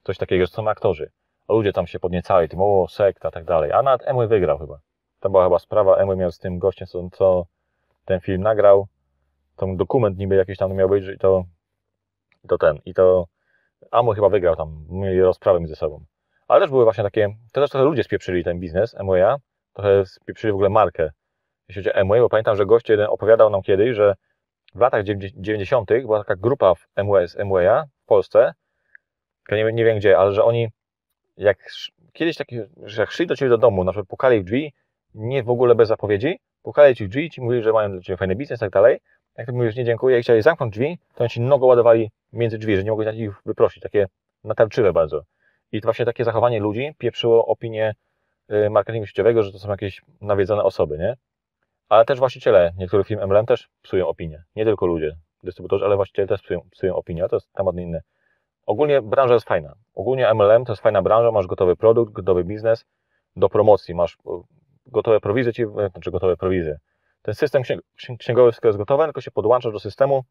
Coś 0.02 0.18
takiego, 0.18 0.46
że 0.46 0.52
są 0.52 0.68
aktorzy. 0.68 1.10
Ludzie 1.48 1.72
tam 1.72 1.86
się 1.86 2.00
podniecali, 2.00 2.48
tym 2.48 2.60
o, 2.60 2.86
sekta, 2.88 3.30
tak 3.30 3.44
dalej. 3.44 3.72
A 3.72 3.82
nawet 3.82 4.08
Emły 4.08 4.28
wygrał 4.28 4.58
chyba. 4.58 4.78
To 5.20 5.30
była 5.30 5.44
chyba 5.44 5.58
sprawa, 5.58 5.96
Emły 5.96 6.16
miał 6.16 6.32
z 6.32 6.38
tym 6.38 6.58
gościem, 6.58 6.88
co, 6.88 7.10
co 7.10 7.46
ten 8.04 8.20
film 8.20 8.42
nagrał, 8.42 8.88
ten 9.56 9.76
dokument 9.76 10.18
niby 10.18 10.34
jakiś 10.34 10.58
tam 10.58 10.74
miał 10.74 10.88
być, 10.88 11.04
i 11.14 11.18
to, 11.18 11.44
to 12.48 12.58
ten, 12.58 12.78
i 12.84 12.94
to 12.94 13.26
Amway 13.90 14.14
chyba 14.14 14.28
wygrał 14.28 14.56
tam, 14.56 14.86
mieli 14.90 15.20
rozprawę 15.20 15.58
między 15.58 15.76
sobą. 15.76 16.04
Ale 16.48 16.60
też 16.60 16.70
były 16.70 16.84
właśnie 16.84 17.04
takie, 17.04 17.28
to 17.52 17.60
też 17.60 17.70
trochę 17.70 17.84
ludzie 17.84 18.04
spieprzyli 18.04 18.44
ten 18.44 18.60
biznes 18.60 18.94
Amwaya, 18.94 19.36
trochę 19.72 20.06
spieprzyli 20.06 20.52
w 20.52 20.54
ogóle 20.54 20.70
markę, 20.70 21.10
jeśli 21.68 21.82
chodzi 21.82 21.94
o 21.94 22.00
Amway, 22.00 22.20
bo 22.20 22.28
pamiętam, 22.28 22.56
że 22.56 22.66
gość 22.66 22.88
jeden 22.88 23.06
opowiadał 23.06 23.50
nam 23.50 23.62
kiedyś, 23.62 23.96
że 23.96 24.14
w 24.74 24.80
latach 24.80 25.04
90. 25.04 25.88
była 25.88 26.18
taka 26.18 26.36
grupa 26.36 26.74
w 26.74 26.86
MWS, 26.96 27.38
Amwaya 27.40 27.84
w 28.02 28.06
Polsce, 28.06 28.54
nie, 29.50 29.72
nie 29.72 29.84
wiem 29.84 29.98
gdzie, 29.98 30.18
ale 30.18 30.32
że 30.32 30.44
oni 30.44 30.68
jak 31.38 31.58
kiedyś 32.12 32.36
taki, 32.36 32.56
że 32.82 33.02
jak 33.02 33.10
szli 33.10 33.26
do 33.26 33.36
ciebie 33.36 33.48
do 33.48 33.58
domu, 33.58 33.84
na 33.84 33.92
przykład 33.92 34.08
pukali 34.08 34.40
w 34.40 34.44
drzwi, 34.44 34.72
nie 35.14 35.42
w 35.42 35.50
ogóle 35.50 35.74
bez 35.74 35.88
zapowiedzi, 35.88 36.40
pukali 36.62 36.96
ci 36.96 37.04
w 37.04 37.08
drzwi, 37.08 37.30
ci 37.30 37.40
mówili, 37.40 37.62
że 37.62 37.72
mają 37.72 37.92
dla 37.92 38.00
ciebie 38.00 38.16
fajny 38.16 38.36
biznes 38.36 38.58
i 38.58 38.60
tak 38.60 38.70
dalej, 38.70 39.00
jak 39.36 39.46
ty 39.46 39.52
mówisz 39.52 39.76
nie 39.76 39.84
dziękuję 39.84 40.18
i 40.18 40.22
chcieli 40.22 40.42
zamknąć 40.42 40.72
drzwi, 40.72 40.98
to 41.14 41.20
oni 41.20 41.30
ci 41.30 41.40
nogą 41.40 41.66
ładowali 41.66 42.10
między 42.32 42.58
drzwi, 42.58 42.76
że 42.76 42.84
nie 42.84 42.90
mogłeś 42.90 43.16
ich 43.16 43.42
wyprosić, 43.46 43.82
takie 43.82 44.06
natarczywe 44.44 44.92
bardzo. 44.92 45.22
I 45.72 45.80
to 45.80 45.86
właśnie 45.86 46.04
takie 46.04 46.24
zachowanie 46.24 46.60
ludzi 46.60 46.94
pieprzyło 46.98 47.46
opinię 47.46 47.94
y, 48.52 48.70
marketingu 48.70 49.06
sieciowego, 49.06 49.42
że 49.42 49.52
to 49.52 49.58
są 49.58 49.70
jakieś 49.70 50.02
nawiedzone 50.20 50.62
osoby, 50.62 50.98
nie? 50.98 51.16
Ale 51.88 52.04
też 52.04 52.18
właściciele 52.18 52.72
niektórych 52.78 53.06
firm 53.06 53.20
MLM 53.20 53.46
też 53.46 53.68
psują 53.82 54.08
opinię. 54.08 54.44
Nie 54.56 54.64
tylko 54.64 54.86
ludzie, 54.86 55.16
dystrybutorzy, 55.42 55.84
ale 55.84 55.96
właściciele 55.96 56.28
też 56.28 56.42
psują, 56.42 56.60
psują 56.70 56.96
opinię. 56.96 57.28
To 57.28 57.36
jest 57.36 57.52
temat 57.52 57.76
inny. 57.76 58.00
Ogólnie 58.68 59.02
branża 59.02 59.34
jest 59.34 59.48
fajna. 59.48 59.74
Ogólnie 59.94 60.34
MLM 60.34 60.64
to 60.64 60.72
jest 60.72 60.82
fajna 60.82 61.02
branża, 61.02 61.32
masz 61.32 61.46
gotowy 61.46 61.76
produkt, 61.76 62.12
gotowy 62.12 62.44
biznes 62.44 62.84
do 63.36 63.48
promocji, 63.48 63.94
masz 63.94 64.14
y, 64.14 64.16
gotowe 64.86 65.20
prowizje, 65.20 65.52
ci, 65.52 65.64
znaczy 65.90 66.10
gotowe 66.10 66.36
prowizje. 66.36 66.78
Ten 67.22 67.34
system 67.34 67.62
księgowy 68.18 68.50
wszystko 68.50 68.68
jest 68.68 68.78
gotowe, 68.78 69.04
tylko 69.04 69.20
się 69.20 69.30
podłączasz 69.30 69.72
do 69.72 69.80
systemu 69.80 70.24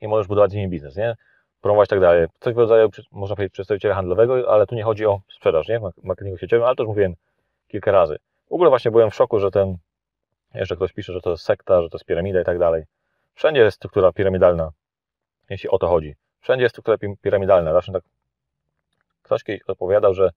i 0.00 0.08
możesz 0.08 0.26
budować 0.26 0.50
z 0.50 0.54
nim 0.54 0.70
biznes, 0.70 0.96
nie? 0.96 1.16
Promować 1.60 1.88
i 1.88 1.90
tak 1.90 2.00
dalej. 2.00 2.26
Coś 2.40 2.54
w 2.54 2.58
rodzaju, 2.58 2.88
można 3.12 3.36
powiedzieć, 3.36 3.52
przedstawiciela 3.52 3.94
handlowego, 3.94 4.52
ale 4.52 4.66
tu 4.66 4.74
nie 4.74 4.84
chodzi 4.84 5.06
o 5.06 5.20
sprzedaż, 5.28 5.68
nie? 5.68 5.80
W 5.80 6.04
marketingu 6.04 6.38
sieciowym, 6.38 6.66
ale 6.66 6.76
to 6.76 6.82
już 6.82 6.88
mówiłem 6.88 7.14
kilka 7.68 7.92
razy. 7.92 8.18
W 8.50 8.52
ogóle 8.52 8.70
właśnie 8.70 8.90
byłem 8.90 9.10
w 9.10 9.14
szoku, 9.14 9.38
że 9.38 9.50
ten, 9.50 9.76
jeszcze 10.54 10.76
ktoś 10.76 10.92
pisze, 10.92 11.12
że 11.12 11.20
to 11.20 11.30
jest 11.30 11.44
sekta, 11.44 11.82
że 11.82 11.88
to 11.88 11.96
jest 11.96 12.06
piramida 12.06 12.40
i 12.40 12.44
tak 12.44 12.58
dalej. 12.58 12.84
Wszędzie 13.34 13.60
jest 13.60 13.76
struktura 13.76 14.12
piramidalna, 14.12 14.70
jeśli 15.50 15.68
o 15.68 15.78
to 15.78 15.88
chodzi. 15.88 16.14
Wszędzie 16.42 16.62
jest 16.62 16.74
struktura 16.74 16.96
piramidalna. 17.22 17.72
Zawsze 17.72 17.92
tak 17.92 18.02
ktoś 19.22 19.44
kiedyś 19.44 19.62
opowiadał, 19.62 20.14
że 20.14 20.30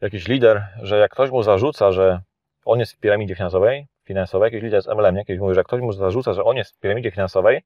jakiś 0.00 0.28
lider, 0.28 0.66
że 0.82 0.98
jak 0.98 1.12
ktoś 1.12 1.30
mu 1.30 1.42
zarzuca, 1.42 1.92
że 1.92 2.20
on 2.64 2.78
jest 2.78 2.92
w 2.92 2.98
piramidzie 2.98 3.34
finansowej, 3.34 3.86
finansowej, 4.04 4.46
jakiś 4.46 4.62
lider 4.62 4.82
z 4.82 4.86
MLM, 4.86 5.16
jakiś 5.16 5.38
mówi, 5.38 5.54
że 5.54 5.60
jak 5.60 5.66
ktoś 5.66 5.80
mu 5.80 5.92
zarzuca, 5.92 6.32
że 6.32 6.44
on 6.44 6.56
jest 6.56 6.76
w 6.76 6.80
piramidzie 6.80 7.10
finansowej, 7.10 7.62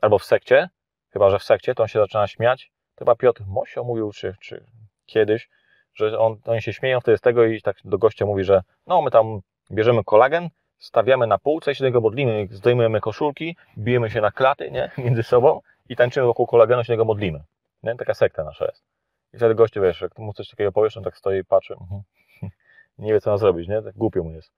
albo 0.00 0.18
w 0.18 0.24
sekcie, 0.24 0.68
chyba, 1.10 1.30
że 1.30 1.38
w 1.38 1.42
sekcie, 1.42 1.74
to 1.74 1.82
on 1.82 1.88
się 1.88 1.98
zaczyna 1.98 2.26
śmiać. 2.26 2.70
Chyba 2.98 3.14
Piotr 3.14 3.42
Mosio 3.46 3.84
mówił, 3.84 4.12
czy, 4.12 4.34
czy 4.40 4.64
kiedyś, 5.06 5.48
że 5.94 6.18
on, 6.18 6.36
oni 6.44 6.62
się 6.62 6.72
śmieją 6.72 7.00
wtedy 7.00 7.18
z 7.18 7.20
tego 7.20 7.44
i 7.44 7.62
tak 7.62 7.76
do 7.84 7.98
gościa 7.98 8.26
mówi, 8.26 8.44
że 8.44 8.62
no, 8.86 9.02
my 9.02 9.10
tam 9.10 9.40
bierzemy 9.70 10.04
kolagen, 10.04 10.48
stawiamy 10.78 11.26
na 11.26 11.38
półce 11.38 11.72
i 11.72 11.74
się 11.74 11.84
tego 11.84 12.00
modlimy, 12.00 12.48
zdejmujemy 12.50 13.00
koszulki, 13.00 13.56
bijemy 13.78 14.10
się 14.10 14.20
na 14.20 14.30
klaty, 14.30 14.70
nie, 14.70 14.90
między 15.04 15.22
sobą 15.22 15.60
i 15.88 15.96
tańczymy 15.96 16.26
wokół 16.26 16.46
kolagenu, 16.46 16.84
się 16.84 16.92
tego 16.92 17.04
modlimy. 17.04 17.44
Nie? 17.82 17.96
Taka 17.96 18.14
sekta 18.14 18.44
nasza 18.44 18.64
jest. 18.64 18.84
I 19.32 19.36
wtedy 19.36 19.54
goście, 19.54 19.80
wiesz, 19.80 20.00
jak 20.00 20.18
mu 20.18 20.32
coś 20.32 20.48
takiego 20.48 20.72
powiesz, 20.72 20.96
on 20.96 21.04
tak 21.04 21.18
stoi 21.18 21.38
i 21.38 21.44
patrzy, 21.44 21.74
mhm. 21.80 22.02
nie 22.98 23.12
wie, 23.12 23.20
co 23.20 23.30
ma 23.30 23.36
zrobić, 23.36 23.68
nie? 23.68 23.82
Tak 23.82 23.96
głupio 23.96 24.22
mu 24.22 24.30
jest. 24.30 24.52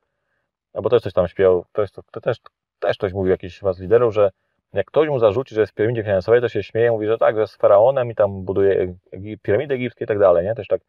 Albo 0.72 0.90
też 0.90 1.02
coś 1.02 1.12
tam 1.12 1.28
śpiewał, 1.28 1.64
to, 1.72 1.82
jest, 1.82 1.94
to 2.10 2.20
też, 2.20 2.38
też 2.78 2.96
ktoś 2.96 3.12
mówił, 3.12 3.30
jakiś 3.30 3.60
z 3.72 3.80
liderów, 3.80 4.14
że 4.14 4.30
jak 4.72 4.86
ktoś 4.86 5.08
mu 5.08 5.18
zarzuci, 5.18 5.54
że 5.54 5.60
jest 5.60 5.72
w 5.72 5.74
piramidzie 5.74 6.02
finansowej, 6.02 6.40
to 6.40 6.48
się 6.48 6.62
śmieje, 6.62 6.90
mówi, 6.90 7.06
że 7.06 7.18
tak, 7.18 7.34
że 7.34 7.40
jest 7.40 7.56
faraonem 7.56 8.10
i 8.10 8.14
tam 8.14 8.44
buduje 8.44 8.94
piramidy 9.42 9.74
egipskie 9.74 10.04
i 10.04 10.08
tak 10.08 10.18
dalej, 10.18 10.46
nie? 10.46 10.54
Też 10.54 10.66
tak. 10.66 10.80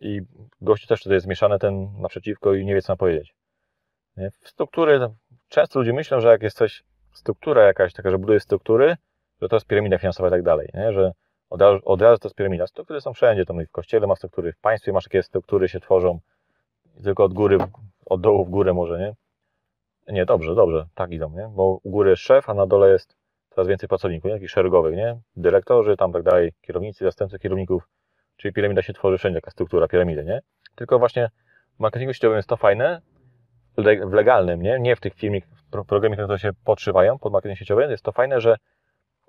I 0.00 0.20
gościu 0.60 0.86
też 0.86 1.00
wtedy 1.00 1.14
jest 1.14 1.24
zmieszany 1.24 1.58
ten 1.58 2.00
naprzeciwko 2.00 2.54
i 2.54 2.64
nie 2.64 2.74
wie, 2.74 2.82
co 2.82 2.92
ma 2.92 2.96
powiedzieć. 2.96 3.34
Nie? 4.16 4.30
Struktury, 4.44 5.00
często 5.48 5.78
ludzie 5.78 5.92
myślą, 5.92 6.20
że 6.20 6.28
jak 6.28 6.42
jest 6.42 6.56
coś, 6.56 6.82
struktura 7.12 7.62
jakaś 7.62 7.92
taka, 7.92 8.10
że 8.10 8.18
buduje 8.18 8.40
struktury, 8.40 8.96
że 9.42 9.48
to 9.48 9.56
jest 9.56 9.66
piramida 9.66 9.98
finansowa 9.98 10.28
i 10.28 10.30
tak 10.30 10.42
dalej, 10.42 10.68
nie? 10.74 10.92
Że 10.92 11.12
od 11.50 11.60
razu, 11.62 11.80
od 11.84 12.02
razu 12.02 12.18
to 12.18 12.28
jest 12.28 12.36
piramida. 12.36 12.66
Struktury 12.66 13.00
są 13.00 13.12
wszędzie, 13.12 13.44
tam 13.44 13.64
w 13.66 13.70
kościele 13.70 14.06
ma 14.06 14.16
struktury, 14.16 14.52
w 14.52 14.58
państwie 14.58 14.92
masz 14.92 15.04
takie 15.04 15.22
struktury 15.22 15.68
się 15.68 15.80
tworzą, 15.80 16.20
tylko 17.04 17.24
od 17.24 17.32
góry, 17.32 17.58
od 18.06 18.20
dołu 18.20 18.44
w 18.44 18.50
górę 18.50 18.74
może, 18.74 18.98
nie? 18.98 19.14
Nie, 20.12 20.24
dobrze, 20.24 20.54
dobrze, 20.54 20.86
tak 20.94 21.12
idą, 21.12 21.30
nie? 21.30 21.48
Bo 21.48 21.80
u 21.82 21.90
góry 21.90 22.10
jest 22.10 22.22
szef, 22.22 22.48
a 22.48 22.54
na 22.54 22.66
dole 22.66 22.90
jest 22.90 23.16
coraz 23.50 23.68
więcej 23.68 23.88
pracowników, 23.88 24.28
nie? 24.28 24.34
Takich 24.34 24.50
szeregowych, 24.50 24.96
nie? 24.96 25.20
Dyrektorzy, 25.36 25.96
tam 25.96 26.12
tak 26.12 26.22
dalej, 26.22 26.52
kierownicy, 26.60 27.04
zastępcy 27.04 27.38
kierowników, 27.38 27.88
czyli 28.36 28.54
piramida 28.54 28.82
się 28.82 28.92
tworzy 28.92 29.18
wszędzie, 29.18 29.40
taka 29.40 29.50
struktura 29.50 29.88
piramidy, 29.88 30.24
nie? 30.24 30.40
Tylko 30.74 30.98
właśnie 30.98 31.30
w 31.76 31.80
marketingu 31.80 32.12
sieciowym 32.12 32.36
jest 32.36 32.48
to 32.48 32.56
fajne, 32.56 33.00
w 34.06 34.12
legalnym, 34.12 34.62
nie? 34.62 34.80
Nie 34.80 34.96
w 34.96 35.00
tych 35.00 35.14
filmik, 35.14 35.46
programach, 35.86 36.18
które 36.18 36.38
się 36.38 36.50
podszywają 36.64 37.18
pod 37.18 37.32
marketing 37.32 37.58
sieciowy, 37.58 37.82
jest 37.90 38.04
to 38.04 38.12
fajne, 38.12 38.40
że 38.40 38.56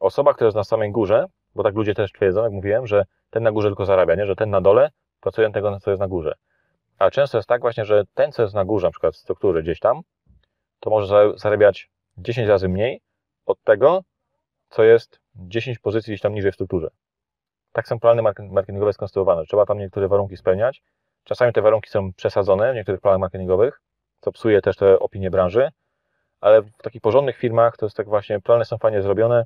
osoba, 0.01 0.33
która 0.33 0.47
jest 0.47 0.55
na 0.55 0.63
samej 0.63 0.91
górze, 0.91 1.25
bo 1.55 1.63
tak 1.63 1.75
ludzie 1.75 1.95
też 1.95 2.11
twierdzą, 2.11 2.43
jak 2.43 2.51
mówiłem, 2.51 2.87
że 2.87 3.05
ten 3.29 3.43
na 3.43 3.51
górze 3.51 3.67
tylko 3.67 3.85
zarabia, 3.85 4.15
nie? 4.15 4.25
Że 4.25 4.35
ten 4.35 4.49
na 4.49 4.61
dole 4.61 4.91
pracuje 5.21 5.51
tego, 5.51 5.79
co 5.79 5.91
jest 5.91 5.99
na 5.99 6.07
górze. 6.07 6.35
Ale 6.97 7.11
często 7.11 7.37
jest 7.37 7.49
tak 7.49 7.61
właśnie, 7.61 7.85
że 7.85 8.03
ten, 8.13 8.31
co 8.31 8.41
jest 8.41 8.55
na 8.55 8.65
górze, 8.65 8.87
na 8.87 8.91
przykład 8.91 9.15
struktury 9.15 9.63
gdzieś 9.63 9.79
tam, 9.79 10.01
to 10.79 10.89
może 10.89 11.33
zarabiać 11.35 11.89
10 12.17 12.47
razy 12.47 12.69
mniej 12.69 13.01
od 13.45 13.63
tego, 13.63 14.03
co 14.69 14.83
jest 14.83 15.19
10 15.35 15.79
pozycji 15.79 16.11
gdzieś 16.11 16.21
tam 16.21 16.33
niżej 16.33 16.51
w 16.51 16.55
strukturze. 16.55 16.89
Tak 17.71 17.87
są 17.87 17.99
plany 17.99 18.21
marketingowe 18.51 18.93
skonstruowane. 18.93 19.45
Trzeba 19.45 19.65
tam 19.65 19.77
niektóre 19.77 20.07
warunki 20.07 20.37
spełniać. 20.37 20.83
Czasami 21.23 21.53
te 21.53 21.61
warunki 21.61 21.89
są 21.89 22.13
przesadzone 22.13 22.73
w 22.73 22.75
niektórych 22.75 23.01
planach 23.01 23.19
marketingowych, 23.19 23.81
co 24.21 24.31
psuje 24.31 24.61
też 24.61 24.75
te 24.75 24.99
opinie 24.99 25.31
branży, 25.31 25.71
ale 26.41 26.61
w 26.61 26.71
takich 26.77 27.01
porządnych 27.01 27.37
firmach 27.37 27.77
to 27.77 27.85
jest 27.85 27.97
tak 27.97 28.09
właśnie, 28.09 28.39
plany 28.39 28.65
są 28.65 28.77
fajnie 28.77 29.01
zrobione, 29.01 29.45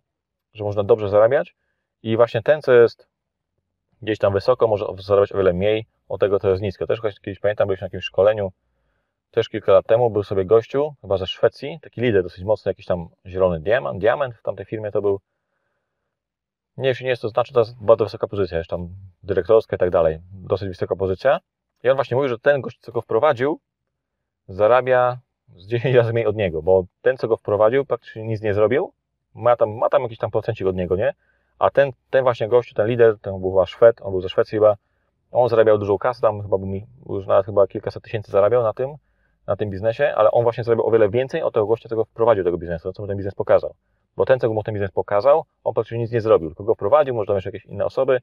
że 0.56 0.64
można 0.64 0.84
dobrze 0.84 1.10
zarabiać 1.10 1.56
i 2.04 2.18
właśnie 2.18 2.42
ten, 2.42 2.62
co 2.62 2.74
jest 2.74 3.08
gdzieś 4.02 4.18
tam 4.18 4.34
wysoko, 4.34 4.68
może 4.68 4.86
zarabiać 5.00 5.32
o 5.32 5.38
wiele 5.38 5.54
mniej, 5.54 5.86
od 6.10 6.20
tego 6.20 6.40
to 6.40 6.50
jest 6.50 6.62
nisko. 6.62 6.88
Też 6.88 7.02
kiedyś 7.22 7.40
pamiętam, 7.40 7.68
byliśmy 7.68 7.86
na 7.86 7.88
jakimś 7.88 8.04
szkoleniu 8.04 8.52
też 9.36 9.50
kilka 9.50 9.72
lat 9.72 9.86
temu 9.88 10.10
był 10.10 10.24
sobie 10.24 10.46
gościu, 10.46 10.96
chyba 11.02 11.18
ze 11.18 11.28
Szwecji, 11.28 11.80
taki 11.82 12.02
lider 12.02 12.24
dosyć 12.24 12.44
mocny, 12.44 12.70
jakiś 12.70 12.86
tam 12.86 13.08
zielony 13.26 13.60
diament, 13.60 14.00
diament 14.00 14.36
w 14.36 14.42
tamtej 14.42 14.66
firmie 14.66 14.92
to 14.92 15.02
był. 15.02 15.20
Nie, 16.78 16.90
jeśli 16.90 17.04
nie 17.04 17.10
jest 17.10 17.22
to 17.22 17.30
znaczy, 17.30 17.54
to 17.54 17.60
jest 17.60 17.84
bardzo 17.84 18.06
wysoka 18.06 18.28
pozycja, 18.28 18.58
jeszcze 18.58 18.76
tam 18.76 18.90
dyrektorska 19.24 19.76
i 19.76 19.80
tak 19.80 19.90
dalej, 19.90 20.20
dosyć 20.32 20.70
wysoka 20.70 20.96
pozycja. 20.96 21.40
I 21.84 21.90
on 21.90 21.96
właśnie 21.96 22.18
mówi, 22.18 22.30
że 22.30 22.40
ten 22.40 22.62
gość, 22.62 22.78
co 22.82 22.92
go 22.92 23.02
wprowadził, 23.02 23.60
zarabia 24.48 25.20
z 25.56 25.68
10 25.68 25.96
razy 25.96 26.14
mniej 26.14 26.26
od 26.26 26.36
niego, 26.36 26.62
bo 26.62 26.86
ten, 27.02 27.18
co 27.18 27.28
go 27.28 27.38
wprowadził, 27.38 27.86
praktycznie 27.86 28.24
nic 28.24 28.42
nie 28.42 28.54
zrobił, 28.54 28.94
ma 29.36 29.56
tam, 29.56 29.70
ma 29.78 29.90
tam 29.90 30.02
jakiś 30.04 30.18
tam 30.18 30.32
procencik 30.32 30.68
od 30.68 30.76
niego, 30.76 30.96
nie? 30.96 31.14
A 31.60 31.70
ten, 31.70 31.92
ten 32.10 32.24
właśnie 32.24 32.48
gościu, 32.48 32.76
ten 32.76 32.88
lider, 32.88 33.20
ten 33.20 33.42
był 33.42 33.66
Szwed, 33.66 34.02
on 34.02 34.12
był 34.12 34.22
ze 34.22 34.30
Szwecji 34.30 34.56
chyba, 34.56 34.76
on 35.32 35.50
zarabiał 35.50 35.78
dużą 35.78 35.98
kasę, 35.98 36.22
tam 36.22 36.42
chyba 36.42 36.58
był 36.58 36.68
mi, 36.68 36.86
już 37.10 37.28
nawet 37.28 37.46
chyba 37.46 37.68
kilkaset 37.68 38.04
tysięcy 38.04 38.32
zarabiał 38.32 38.64
na 38.64 38.74
tym, 38.74 38.96
na 39.48 39.56
tym 39.56 39.70
biznesie, 39.70 40.14
ale 40.16 40.32
on 40.32 40.44
właśnie 40.44 40.64
zarabiał 40.64 40.88
o 40.88 40.92
wiele 40.92 41.10
więcej 41.10 41.42
od 41.42 41.54
tego 41.54 41.66
gościa, 41.66 41.90
co 41.90 41.96
go 41.96 42.06
wprowadził 42.06 42.44
do 42.44 42.48
tego 42.48 42.58
biznesu, 42.58 42.94
co 42.94 43.04
mu 43.04 43.08
ten 43.08 43.18
biznes 43.18 43.36
pokazał. 43.36 43.74
Bo 44.18 44.26
ten, 44.26 44.40
co 44.40 44.54
mu 44.54 44.64
ten 44.64 44.74
biznes 44.74 44.92
pokazał, 44.92 45.46
on 45.64 45.74
praktycznie 45.74 45.98
nic 45.98 46.12
nie 46.12 46.22
zrobił, 46.22 46.50
tylko 46.50 46.64
go 46.64 46.76
wprowadził, 46.76 47.16
może 47.16 47.28
tam 47.28 47.36
jeszcze 47.36 47.50
jakieś 47.50 47.66
inne 47.66 47.86
osoby 47.86 48.22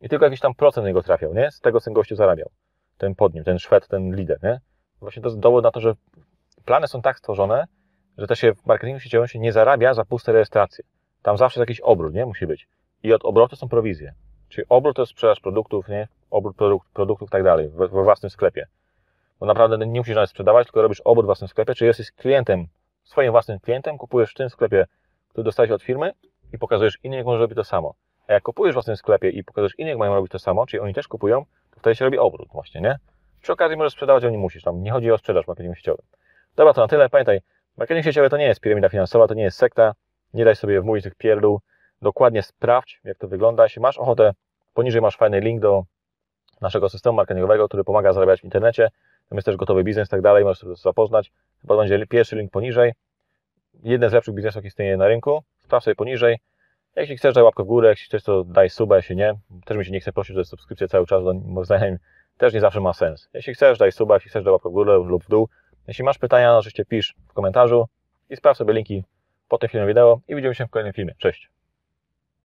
i 0.00 0.08
tylko 0.08 0.24
jakiś 0.24 0.40
tam 0.40 0.54
procent 0.54 0.86
niego 0.86 1.02
trafiał, 1.02 1.34
nie? 1.34 1.50
Z 1.50 1.60
tego, 1.60 1.80
co 1.80 1.84
ten 1.84 1.94
gościu 1.94 2.16
zarabiał. 2.16 2.50
Ten 2.98 3.14
pod 3.14 3.34
nim, 3.34 3.44
ten 3.44 3.58
Szwed, 3.58 3.88
ten 3.88 4.14
lider, 4.14 4.38
nie? 4.42 4.60
Właśnie 5.00 5.22
to 5.22 5.28
jest 5.28 5.38
dowód 5.38 5.64
na 5.64 5.70
to, 5.70 5.80
że 5.80 5.94
plany 6.64 6.88
są 6.88 7.02
tak 7.02 7.18
stworzone, 7.18 7.66
że 8.18 8.26
też 8.26 8.38
się 8.38 8.54
w 8.54 8.66
marketingu 8.66 9.00
sieciowym 9.00 9.28
się 9.28 9.38
nie 9.38 9.52
zarabia 9.52 9.94
za 9.94 10.04
puste 10.04 10.32
rejestracje. 10.32 10.84
Tam 11.22 11.38
zawsze 11.38 11.60
jakiś 11.60 11.80
obrót, 11.80 12.14
nie? 12.14 12.26
Musi 12.26 12.46
być. 12.46 12.68
I 13.02 13.12
od 13.12 13.24
obrotu 13.24 13.56
są 13.56 13.68
prowizje. 13.68 14.14
Czyli 14.48 14.66
obrót 14.68 14.96
to 14.96 15.02
jest 15.02 15.12
sprzedaż 15.12 15.40
produktów, 15.40 15.88
nie? 15.88 16.08
Obrót 16.30 16.56
produkt, 16.56 16.88
produktów 16.92 17.28
i 17.28 17.32
tak 17.32 17.42
dalej, 17.44 17.68
we, 17.68 17.88
własnym 17.88 18.30
sklepie. 18.30 18.66
Bo 19.40 19.46
naprawdę 19.46 19.86
nie 19.86 20.00
musisz 20.00 20.14
nawet 20.14 20.30
sprzedawać, 20.30 20.66
tylko 20.66 20.82
robisz 20.82 21.00
obrót 21.00 21.24
w 21.24 21.26
własnym 21.26 21.48
sklepie, 21.48 21.74
czyli 21.74 21.86
jesteś 21.86 22.12
klientem, 22.12 22.66
swoim 23.04 23.30
własnym 23.30 23.60
klientem, 23.60 23.98
kupujesz 23.98 24.30
w 24.30 24.34
tym 24.34 24.50
sklepie, 24.50 24.86
który 25.28 25.44
dostałeś 25.44 25.70
od 25.70 25.82
firmy 25.82 26.12
i 26.52 26.58
pokazujesz 26.58 26.98
innym, 27.02 27.16
jak 27.16 27.26
możesz 27.26 27.40
robić 27.40 27.56
to 27.56 27.64
samo. 27.64 27.94
A 28.28 28.32
jak 28.32 28.42
kupujesz 28.42 28.72
w 28.72 28.76
własnym 28.76 28.96
sklepie 28.96 29.30
i 29.30 29.44
pokazujesz 29.44 29.78
innym, 29.78 29.88
jak 29.88 29.98
mają 29.98 30.14
robić 30.14 30.32
to 30.32 30.38
samo, 30.38 30.66
czyli 30.66 30.80
oni 30.80 30.94
też 30.94 31.08
kupują, 31.08 31.44
to 31.70 31.80
wtedy 31.80 31.96
się 31.96 32.04
robi 32.04 32.18
obrót 32.18 32.48
właśnie, 32.52 32.80
nie? 32.80 32.98
Przy 33.42 33.52
okazji 33.52 33.76
możesz 33.76 33.92
sprzedawać, 33.92 34.22
ale 34.22 34.32
nie 34.32 34.38
musisz. 34.38 34.62
Tam 34.62 34.82
nie 34.82 34.92
chodzi 34.92 35.12
o 35.12 35.18
sprzedaż 35.18 35.46
marketingu 35.46 35.74
sieciowym. 35.74 36.04
Dobra, 36.56 36.74
to 36.74 36.80
na 36.80 36.88
tyle. 36.88 37.08
Pamiętaj, 37.08 37.40
marketing 37.76 38.04
sieciowy 38.04 38.30
to 38.30 38.36
nie 38.36 38.44
jest 38.44 38.60
piramida 38.60 38.88
finansowa, 38.88 39.28
to 39.28 39.34
nie 39.34 39.42
jest 39.42 39.58
sekta. 39.58 39.94
Nie 40.34 40.44
daj 40.44 40.56
sobie 40.56 40.80
wmówić 40.80 41.04
tych 41.04 41.14
pierdół. 41.14 41.60
Dokładnie 42.02 42.42
sprawdź, 42.42 43.00
jak 43.04 43.18
to 43.18 43.28
wygląda. 43.28 43.62
Jeśli 43.62 43.82
masz 43.82 43.98
ochotę, 43.98 44.32
poniżej 44.74 45.00
masz 45.00 45.16
fajny 45.16 45.40
link 45.40 45.60
do 45.60 45.84
naszego 46.60 46.88
systemu 46.88 47.16
marketingowego, 47.16 47.68
który 47.68 47.84
pomaga 47.84 48.12
zarabiać 48.12 48.40
w 48.40 48.44
internecie. 48.44 48.88
Tam 49.28 49.36
jest 49.36 49.46
też 49.46 49.56
gotowy 49.56 49.84
biznes 49.84 50.08
i 50.08 50.10
tak 50.10 50.20
dalej, 50.20 50.44
możesz 50.44 50.60
to 50.60 50.74
zapoznać. 50.74 51.32
Chyba 51.60 51.76
będzie 51.76 52.06
pierwszy 52.06 52.36
link 52.36 52.50
poniżej. 52.50 52.92
Jeden 53.82 54.10
z 54.10 54.12
lepszych 54.12 54.34
biznesów, 54.34 54.56
jaki 54.56 54.68
istnieje 54.68 54.96
na 54.96 55.08
rynku. 55.08 55.42
Sprawdź 55.58 55.84
sobie 55.84 55.94
poniżej. 55.94 56.38
Jeśli 56.96 57.16
chcesz, 57.16 57.34
daj 57.34 57.44
łapkę 57.44 57.62
w 57.62 57.66
górę, 57.66 57.88
jeśli 57.88 58.06
chcesz, 58.06 58.22
to 58.22 58.44
daj 58.44 58.70
suba, 58.70 58.96
jeśli 58.96 59.16
nie. 59.16 59.34
Też 59.64 59.76
mi 59.76 59.84
się 59.84 59.92
nie 59.92 60.00
chce 60.00 60.12
prosić, 60.12 60.36
że 60.36 60.44
subskrypcję 60.44 60.88
cały 60.88 61.06
czas, 61.06 61.22
bo 61.22 61.34
moim 61.34 61.64
zdaniem 61.64 61.98
też 62.38 62.54
nie 62.54 62.60
zawsze 62.60 62.80
ma 62.80 62.92
sens. 62.92 63.28
Jeśli 63.34 63.54
chcesz, 63.54 63.78
daj 63.78 63.92
suba, 63.92 64.14
jeśli 64.14 64.30
chcesz, 64.30 64.44
daj 64.44 64.52
łapkę 64.52 64.68
w 64.68 64.72
górę 64.72 64.98
lub 65.06 65.24
w 65.24 65.28
dół. 65.28 65.48
Jeśli 65.88 66.04
masz 66.04 66.18
pytania, 66.18 66.56
oczywiście 66.56 66.84
pisz 66.84 67.14
w 67.28 67.32
komentarzu 67.32 67.88
i 68.30 68.36
sprawdź 68.36 68.58
sobie 68.58 68.74
linki 68.74 69.04
pod 69.48 69.60
tym 69.60 69.70
filmem 69.70 69.88
wideo 69.88 70.20
i 70.28 70.34
widzimy 70.34 70.54
się 70.54 70.66
w 70.66 70.70
kolejnym 70.70 70.92
filmie. 70.92 71.14
Cześć! 71.18 71.50